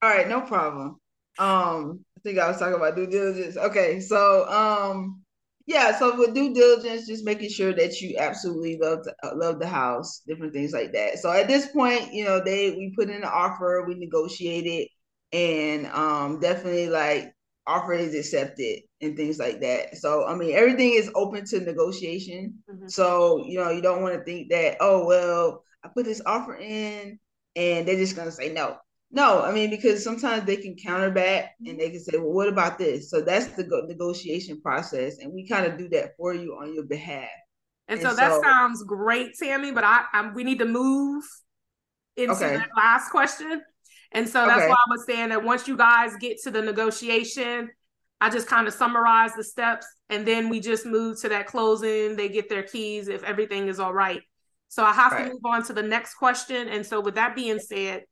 All 0.00 0.10
right, 0.10 0.28
no 0.28 0.40
problem. 0.40 0.96
Um, 1.38 2.04
I 2.16 2.20
think 2.22 2.38
I 2.38 2.48
was 2.48 2.58
talking 2.58 2.74
about 2.74 2.96
due 2.96 3.06
diligence. 3.06 3.56
Okay, 3.56 4.00
so 4.00 4.48
um, 4.48 5.22
yeah, 5.66 5.96
so 5.96 6.18
with 6.18 6.34
due 6.34 6.52
diligence, 6.52 7.06
just 7.06 7.24
making 7.24 7.50
sure 7.50 7.72
that 7.72 8.00
you 8.00 8.16
absolutely 8.18 8.78
love 8.80 9.04
the, 9.04 9.14
uh, 9.22 9.34
love 9.36 9.58
the 9.58 9.66
house, 9.66 10.22
different 10.26 10.52
things 10.52 10.72
like 10.72 10.92
that. 10.92 11.18
So 11.18 11.30
at 11.30 11.48
this 11.48 11.66
point, 11.66 12.12
you 12.12 12.24
know, 12.24 12.42
they 12.42 12.70
we 12.70 12.92
put 12.96 13.10
in 13.10 13.16
an 13.16 13.24
offer, 13.24 13.84
we 13.86 13.94
negotiated, 13.94 14.88
and 15.32 15.86
um, 15.86 16.40
definitely 16.40 16.88
like 16.88 17.32
offer 17.66 17.92
is 17.92 18.14
accepted 18.14 18.80
and 19.00 19.16
things 19.16 19.38
like 19.38 19.60
that. 19.60 19.96
So 19.96 20.26
I 20.26 20.34
mean 20.34 20.54
everything 20.56 20.94
is 20.94 21.10
open 21.14 21.44
to 21.46 21.60
negotiation. 21.60 22.58
Mm-hmm. 22.70 22.88
So 22.88 23.44
you 23.46 23.58
know 23.58 23.70
you 23.70 23.82
don't 23.82 24.02
want 24.02 24.14
to 24.14 24.24
think 24.24 24.50
that 24.50 24.76
oh 24.80 25.06
well 25.06 25.64
I 25.84 25.88
put 25.88 26.04
this 26.04 26.22
offer 26.24 26.56
in 26.56 27.18
and 27.56 27.86
they're 27.86 27.96
just 27.96 28.16
gonna 28.16 28.32
say 28.32 28.52
no. 28.52 28.76
No, 29.14 29.42
I 29.42 29.52
mean 29.52 29.68
because 29.68 30.02
sometimes 30.02 30.44
they 30.44 30.56
can 30.56 30.74
counter 30.74 31.10
back 31.10 31.52
and 31.66 31.78
they 31.78 31.90
can 31.90 32.00
say, 32.00 32.16
"Well, 32.16 32.32
what 32.32 32.48
about 32.48 32.78
this?" 32.78 33.10
So 33.10 33.20
that's 33.20 33.48
the 33.48 33.64
go- 33.64 33.84
negotiation 33.86 34.60
process, 34.62 35.18
and 35.18 35.34
we 35.34 35.46
kind 35.46 35.66
of 35.66 35.76
do 35.76 35.88
that 35.90 36.16
for 36.16 36.32
you 36.32 36.54
on 36.54 36.74
your 36.74 36.84
behalf. 36.84 37.28
And, 37.88 38.00
and 38.00 38.08
so, 38.08 38.10
so, 38.10 38.16
that 38.16 38.40
sounds 38.40 38.82
great, 38.84 39.34
Tammie. 39.38 39.72
But 39.72 39.84
I, 39.84 40.04
I 40.14 40.30
we 40.32 40.44
need 40.44 40.60
to 40.60 40.64
move 40.64 41.24
into 42.16 42.34
okay. 42.34 42.56
that 42.56 42.70
last 42.74 43.10
question. 43.10 43.60
And 44.12 44.28
so 44.28 44.46
that's 44.46 44.60
okay. 44.60 44.68
why 44.68 44.76
I 44.76 44.90
was 44.90 45.04
saying 45.06 45.30
that 45.30 45.42
once 45.42 45.66
you 45.66 45.76
guys 45.76 46.16
get 46.16 46.40
to 46.42 46.50
the 46.50 46.62
negotiation, 46.62 47.70
I 48.20 48.30
just 48.30 48.46
kind 48.46 48.68
of 48.68 48.74
summarize 48.74 49.34
the 49.34 49.42
steps 49.42 49.86
and 50.08 50.26
then 50.26 50.48
we 50.48 50.60
just 50.60 50.86
move 50.86 51.20
to 51.22 51.28
that 51.30 51.46
closing. 51.46 52.16
They 52.16 52.28
get 52.28 52.48
their 52.48 52.62
keys 52.62 53.08
if 53.08 53.24
everything 53.24 53.68
is 53.68 53.80
all 53.80 53.94
right. 53.94 54.22
So 54.68 54.84
I 54.84 54.92
have 54.92 55.12
right. 55.12 55.26
to 55.26 55.32
move 55.32 55.44
on 55.44 55.64
to 55.64 55.72
the 55.72 55.82
next 55.82 56.14
question. 56.14 56.68
And 56.68 56.84
so, 56.84 57.00
with 57.00 57.16
that 57.16 57.34
being 57.34 57.58
said, 57.58 58.04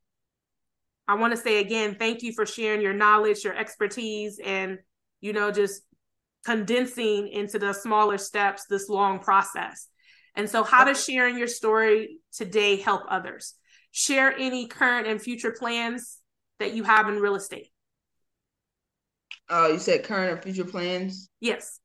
I 1.09 1.15
want 1.15 1.33
to 1.33 1.37
say 1.37 1.61
again, 1.61 1.97
thank 1.99 2.23
you 2.23 2.33
for 2.33 2.45
sharing 2.45 2.81
your 2.81 2.93
knowledge, 2.93 3.45
your 3.45 3.57
expertise, 3.57 4.39
and 4.45 4.79
you 5.21 5.33
know, 5.33 5.51
just 5.51 5.83
condensing 6.45 7.29
into 7.29 7.59
the 7.59 7.73
smaller 7.73 8.19
steps 8.19 8.65
this 8.69 8.89
long 8.89 9.21
process. 9.21 9.89
And 10.35 10.49
so, 10.49 10.63
how 10.63 10.85
does 10.85 11.05
sharing 11.05 11.39
your 11.39 11.49
story 11.49 12.19
today 12.33 12.77
help 12.77 13.03
others? 13.09 13.55
Share 13.92 14.35
any 14.37 14.66
current 14.66 15.07
and 15.07 15.20
future 15.20 15.50
plans 15.50 16.18
that 16.59 16.74
you 16.74 16.85
have 16.85 17.09
in 17.09 17.16
real 17.16 17.35
estate. 17.35 17.70
Uh, 19.48 19.70
you 19.72 19.79
said 19.79 20.05
current 20.05 20.33
and 20.33 20.42
future 20.42 20.68
plans. 20.68 21.29
Yes. 21.40 21.81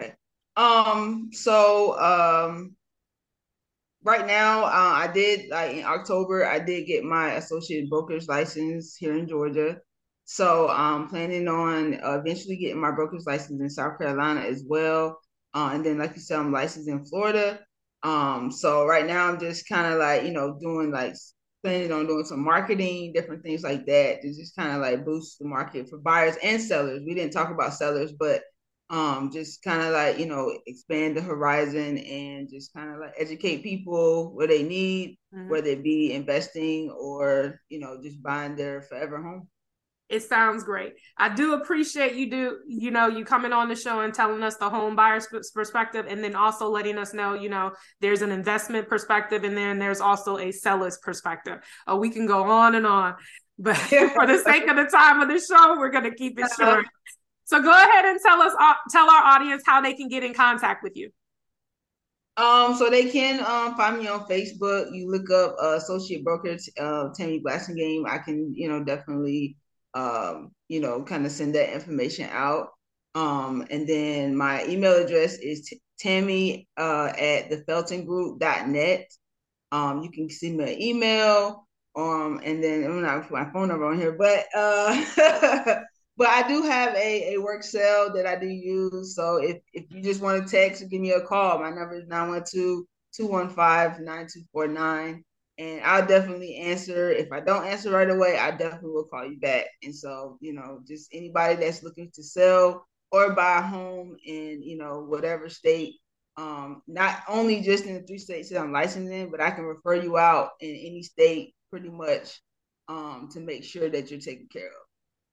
Okay. 0.00 0.14
Um. 0.56 1.30
So, 1.32 1.98
um, 1.98 2.76
right 4.02 4.26
now, 4.26 4.64
uh, 4.64 4.94
I 4.96 5.10
did 5.12 5.48
like 5.50 5.76
in 5.76 5.84
October, 5.84 6.46
I 6.46 6.58
did 6.58 6.86
get 6.86 7.04
my 7.04 7.34
associate 7.34 7.88
broker's 7.88 8.28
license 8.28 8.96
here 8.96 9.16
in 9.16 9.26
Georgia. 9.26 9.78
So 10.24 10.68
I'm 10.68 11.08
planning 11.08 11.48
on 11.48 11.94
uh, 12.04 12.20
eventually 12.24 12.56
getting 12.56 12.80
my 12.80 12.92
broker's 12.92 13.26
license 13.26 13.60
in 13.60 13.68
South 13.68 13.98
Carolina 13.98 14.40
as 14.40 14.64
well. 14.66 15.18
Uh, 15.54 15.70
and 15.72 15.84
then, 15.84 15.98
like 15.98 16.14
you 16.14 16.20
said, 16.20 16.38
I'm 16.38 16.52
licensed 16.52 16.88
in 16.88 17.04
Florida. 17.04 17.60
Um, 18.02 18.50
so 18.50 18.86
right 18.86 19.06
now 19.06 19.28
I'm 19.28 19.38
just 19.38 19.68
kind 19.68 19.92
of 19.92 19.98
like, 19.98 20.24
you 20.24 20.32
know, 20.32 20.58
doing 20.58 20.90
like 20.90 21.14
planning 21.62 21.92
on 21.92 22.06
doing 22.06 22.24
some 22.24 22.42
marketing, 22.42 23.12
different 23.12 23.42
things 23.42 23.62
like 23.62 23.86
that 23.86 24.22
to 24.22 24.28
just 24.28 24.56
kind 24.56 24.72
of 24.72 24.80
like 24.80 25.04
boost 25.04 25.38
the 25.38 25.44
market 25.44 25.88
for 25.88 25.98
buyers 25.98 26.36
and 26.42 26.60
sellers. 26.62 27.02
We 27.06 27.14
didn't 27.14 27.32
talk 27.32 27.50
about 27.50 27.74
sellers, 27.74 28.12
but 28.12 28.42
um, 28.88 29.30
just 29.30 29.62
kind 29.62 29.82
of 29.82 29.92
like, 29.92 30.18
you 30.18 30.26
know, 30.26 30.52
expand 30.66 31.16
the 31.16 31.20
horizon 31.20 31.98
and 31.98 32.48
just 32.50 32.74
kind 32.74 32.90
of 32.92 32.98
like 32.98 33.14
educate 33.16 33.62
people 33.62 34.34
where 34.34 34.48
they 34.48 34.64
need, 34.64 35.16
mm-hmm. 35.32 35.48
whether 35.48 35.68
it 35.68 35.84
be 35.84 36.12
investing 36.12 36.90
or, 36.90 37.60
you 37.68 37.78
know, 37.78 38.00
just 38.02 38.20
buying 38.22 38.56
their 38.56 38.82
forever 38.82 39.22
home. 39.22 39.46
It 40.10 40.24
sounds 40.24 40.64
great. 40.64 40.94
I 41.16 41.32
do 41.32 41.54
appreciate 41.54 42.16
you 42.16 42.28
do, 42.28 42.58
you 42.66 42.90
know, 42.90 43.06
you 43.06 43.24
coming 43.24 43.52
on 43.52 43.68
the 43.68 43.76
show 43.76 44.00
and 44.00 44.12
telling 44.12 44.42
us 44.42 44.56
the 44.56 44.68
home 44.68 44.96
buyer's 44.96 45.28
perspective 45.54 46.06
and 46.08 46.22
then 46.22 46.34
also 46.34 46.68
letting 46.68 46.98
us 46.98 47.14
know, 47.14 47.34
you 47.34 47.48
know, 47.48 47.70
there's 48.00 48.20
an 48.20 48.32
investment 48.32 48.88
perspective 48.88 49.44
and 49.44 49.56
then 49.56 49.78
there's 49.78 50.00
also 50.00 50.36
a 50.38 50.50
seller's 50.50 50.98
perspective. 50.98 51.60
Uh, 51.86 51.96
we 51.96 52.10
can 52.10 52.26
go 52.26 52.42
on 52.42 52.74
and 52.74 52.88
on, 52.88 53.14
but 53.56 53.76
for 54.14 54.26
the 54.26 54.42
sake 54.44 54.68
of 54.68 54.74
the 54.74 54.86
time 54.86 55.20
of 55.20 55.28
the 55.28 55.38
show, 55.38 55.78
we're 55.78 55.90
going 55.90 56.10
to 56.10 56.14
keep 56.16 56.40
it 56.40 56.50
short. 56.58 56.84
So 57.44 57.62
go 57.62 57.70
ahead 57.70 58.04
and 58.04 58.18
tell 58.20 58.40
us, 58.42 58.52
uh, 58.58 58.74
tell 58.90 59.08
our 59.08 59.22
audience 59.22 59.62
how 59.64 59.80
they 59.80 59.94
can 59.94 60.08
get 60.08 60.24
in 60.24 60.34
contact 60.34 60.82
with 60.82 60.96
you. 60.96 61.10
Um, 62.36 62.74
so 62.74 62.90
they 62.90 63.10
can 63.10 63.40
um 63.40 63.76
find 63.76 63.98
me 63.98 64.08
on 64.08 64.26
Facebook. 64.26 64.88
You 64.92 65.10
look 65.10 65.30
up 65.30 65.56
uh, 65.62 65.76
associate 65.76 66.24
broker 66.24 66.56
uh, 66.80 67.08
Tammie 67.14 67.42
Blasingame. 67.44 68.08
I 68.08 68.18
can, 68.18 68.52
you 68.56 68.68
know, 68.68 68.82
definitely 68.82 69.56
um, 69.94 70.52
you 70.68 70.80
know, 70.80 71.02
kind 71.02 71.26
of 71.26 71.32
send 71.32 71.54
that 71.54 71.72
information 71.72 72.28
out. 72.30 72.70
Um, 73.14 73.66
and 73.70 73.88
then 73.88 74.36
my 74.36 74.64
email 74.66 74.94
address 74.94 75.38
is 75.38 75.62
t- 75.62 75.80
tammy 75.98 76.68
uh, 76.76 77.12
at 77.18 77.50
the 77.50 77.64
feltongroup.net. 77.68 79.10
Um, 79.72 80.02
you 80.02 80.10
can 80.10 80.28
send 80.30 80.58
me 80.58 80.74
an 80.74 80.80
email. 80.80 81.66
Um, 81.96 82.40
and 82.44 82.62
then 82.62 82.84
I'm 82.84 83.02
not 83.02 83.22
put 83.22 83.32
my 83.32 83.50
phone 83.52 83.68
number 83.68 83.86
on 83.86 83.98
here, 83.98 84.12
but 84.12 84.44
uh, 84.54 85.04
but 86.16 86.28
I 86.28 86.46
do 86.46 86.62
have 86.62 86.94
a, 86.94 87.34
a 87.34 87.38
work 87.38 87.64
cell 87.64 88.12
that 88.14 88.26
I 88.26 88.36
do 88.36 88.46
use. 88.46 89.16
So 89.16 89.36
if, 89.36 89.58
if 89.72 89.86
you 89.90 90.00
just 90.00 90.20
want 90.20 90.44
to 90.44 90.50
text 90.50 90.82
or 90.82 90.86
give 90.86 91.00
me 91.00 91.10
a 91.12 91.20
call, 91.20 91.58
my 91.58 91.70
number 91.70 91.96
is 91.96 92.06
912 92.06 92.84
215 93.12 94.04
9249 94.04 95.24
and 95.60 95.82
I'll 95.84 96.06
definitely 96.06 96.56
answer. 96.56 97.10
If 97.10 97.30
I 97.30 97.40
don't 97.40 97.66
answer 97.66 97.90
right 97.90 98.08
away, 98.08 98.38
I 98.38 98.50
definitely 98.50 98.92
will 98.92 99.04
call 99.04 99.30
you 99.30 99.38
back. 99.38 99.66
And 99.82 99.94
so, 99.94 100.38
you 100.40 100.54
know, 100.54 100.80
just 100.88 101.10
anybody 101.12 101.56
that's 101.56 101.82
looking 101.82 102.10
to 102.14 102.22
sell 102.22 102.86
or 103.12 103.34
buy 103.34 103.58
a 103.58 103.62
home 103.62 104.16
in, 104.24 104.62
you 104.62 104.78
know, 104.78 105.00
whatever 105.00 105.50
state, 105.50 105.96
um, 106.38 106.80
not 106.88 107.18
only 107.28 107.60
just 107.60 107.84
in 107.84 107.94
the 107.94 108.00
three 108.00 108.16
states 108.16 108.48
that 108.48 108.58
I'm 108.58 108.72
licensed 108.72 109.12
in, 109.12 109.30
but 109.30 109.42
I 109.42 109.50
can 109.50 109.64
refer 109.64 109.96
you 109.96 110.16
out 110.16 110.52
in 110.60 110.70
any 110.70 111.02
state 111.02 111.54
pretty 111.68 111.90
much 111.90 112.40
um, 112.88 113.28
to 113.32 113.40
make 113.40 113.62
sure 113.62 113.90
that 113.90 114.10
you're 114.10 114.18
taken 114.18 114.48
care 114.50 114.66
of. 114.66 114.86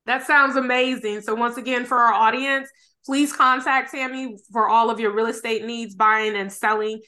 That 0.04 0.26
sounds 0.26 0.56
amazing. 0.56 1.22
So 1.22 1.34
once 1.34 1.56
again, 1.56 1.86
for 1.86 1.96
our 1.96 2.12
audience, 2.12 2.68
please 3.06 3.32
contact 3.32 3.92
Tammie 3.92 4.36
for 4.52 4.68
all 4.68 4.90
of 4.90 5.00
your 5.00 5.14
real 5.14 5.26
estate 5.26 5.64
needs, 5.64 5.94
buying 5.94 6.36
and 6.36 6.52
selling. 6.52 7.00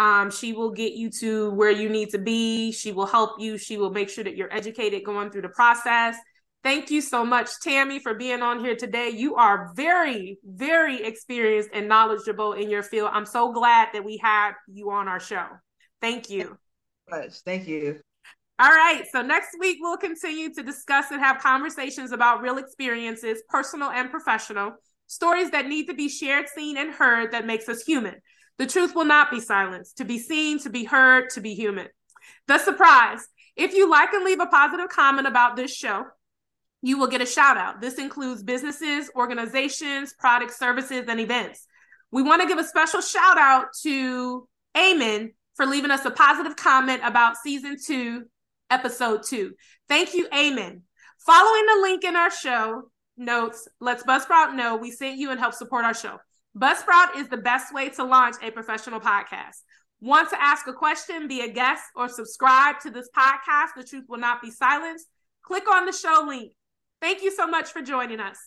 Um, 0.00 0.30
she 0.30 0.54
will 0.54 0.70
get 0.70 0.94
you 0.94 1.10
to 1.20 1.50
where 1.50 1.70
you 1.70 1.90
need 1.90 2.08
to 2.12 2.18
be. 2.18 2.72
She 2.72 2.90
will 2.90 3.04
help 3.04 3.38
you. 3.38 3.58
She 3.58 3.76
will 3.76 3.90
make 3.90 4.08
sure 4.08 4.24
that 4.24 4.34
you're 4.34 4.50
educated 4.50 5.04
going 5.04 5.30
through 5.30 5.42
the 5.42 5.50
process. 5.50 6.16
Thank 6.62 6.90
you 6.90 7.02
so 7.02 7.22
much, 7.22 7.50
Tammie, 7.62 7.98
for 7.98 8.14
being 8.14 8.40
on 8.40 8.60
here 8.60 8.74
today. 8.74 9.10
You 9.10 9.34
are 9.34 9.72
very, 9.76 10.38
very 10.42 11.04
experienced 11.04 11.68
and 11.74 11.86
knowledgeable 11.86 12.54
in 12.54 12.70
your 12.70 12.82
field. 12.82 13.10
I'm 13.12 13.26
so 13.26 13.52
glad 13.52 13.88
that 13.92 14.02
we 14.02 14.16
have 14.22 14.54
you 14.72 14.90
on 14.90 15.06
our 15.06 15.20
show. 15.20 15.44
Thank 16.00 16.30
you. 16.30 16.56
Thank 17.44 17.68
you. 17.68 18.00
All 18.58 18.70
right. 18.70 19.04
So 19.12 19.20
next 19.20 19.50
week, 19.58 19.78
we'll 19.82 19.98
continue 19.98 20.54
to 20.54 20.62
discuss 20.62 21.10
and 21.10 21.20
have 21.20 21.42
conversations 21.42 22.12
about 22.12 22.40
real 22.40 22.56
experiences, 22.56 23.42
personal 23.50 23.90
and 23.90 24.10
professional, 24.10 24.72
stories 25.08 25.50
that 25.50 25.66
need 25.66 25.88
to 25.88 25.94
be 25.94 26.08
shared, 26.08 26.46
seen, 26.48 26.78
and 26.78 26.90
heard 26.90 27.32
that 27.32 27.44
makes 27.44 27.68
us 27.68 27.82
human. 27.82 28.14
The 28.60 28.66
truth 28.66 28.94
will 28.94 29.06
not 29.06 29.30
be 29.30 29.40
silenced, 29.40 29.96
to 29.96 30.04
be 30.04 30.18
seen, 30.18 30.58
to 30.58 30.68
be 30.68 30.84
heard, 30.84 31.30
to 31.30 31.40
be 31.40 31.54
human. 31.54 31.88
The 32.46 32.58
surprise. 32.58 33.26
If 33.56 33.72
you 33.72 33.88
like 33.90 34.12
and 34.12 34.22
leave 34.22 34.38
a 34.38 34.44
positive 34.44 34.90
comment 34.90 35.26
about 35.26 35.56
this 35.56 35.74
show, 35.74 36.04
you 36.82 36.98
will 36.98 37.06
get 37.06 37.22
a 37.22 37.26
shout 37.26 37.56
out. 37.56 37.80
This 37.80 37.98
includes 37.98 38.42
businesses, 38.42 39.10
organizations, 39.16 40.12
products, 40.12 40.58
services, 40.58 41.06
and 41.08 41.18
events. 41.18 41.66
We 42.12 42.22
want 42.22 42.42
to 42.42 42.48
give 42.48 42.58
a 42.58 42.64
special 42.64 43.00
shout 43.00 43.38
out 43.38 43.68
to 43.80 44.46
Eamon 44.76 45.30
for 45.54 45.64
leaving 45.64 45.90
us 45.90 46.04
a 46.04 46.10
positive 46.10 46.54
comment 46.54 47.00
about 47.02 47.38
season 47.38 47.78
two, 47.82 48.24
episode 48.68 49.22
two. 49.26 49.54
Thank 49.88 50.12
you, 50.12 50.28
Eamon. 50.28 50.82
Following 51.20 51.64
the 51.64 51.80
link 51.80 52.04
in 52.04 52.14
our 52.14 52.30
show 52.30 52.90
notes, 53.16 53.66
let's 53.80 54.02
Buzzsprout 54.02 54.54
know 54.54 54.76
we 54.76 54.90
sent 54.90 55.16
you 55.16 55.30
and 55.30 55.40
help 55.40 55.54
support 55.54 55.86
our 55.86 55.94
show. 55.94 56.18
Buzzsprout 56.56 57.16
is 57.16 57.28
the 57.28 57.36
best 57.36 57.72
way 57.72 57.90
to 57.90 58.02
launch 58.02 58.34
a 58.42 58.50
professional 58.50 58.98
podcast. 58.98 59.62
Want 60.00 60.30
to 60.30 60.42
ask 60.42 60.66
a 60.66 60.72
question, 60.72 61.28
be 61.28 61.42
a 61.42 61.48
guest, 61.48 61.84
or 61.94 62.08
subscribe 62.08 62.80
to 62.80 62.90
this 62.90 63.08
podcast? 63.16 63.68
The 63.76 63.84
truth 63.84 64.06
will 64.08 64.18
not 64.18 64.42
be 64.42 64.50
silenced. 64.50 65.06
Click 65.42 65.70
on 65.70 65.86
the 65.86 65.92
show 65.92 66.24
link. 66.26 66.52
Thank 67.00 67.22
you 67.22 67.30
so 67.30 67.46
much 67.46 67.70
for 67.70 67.82
joining 67.82 68.18
us. 68.18 68.38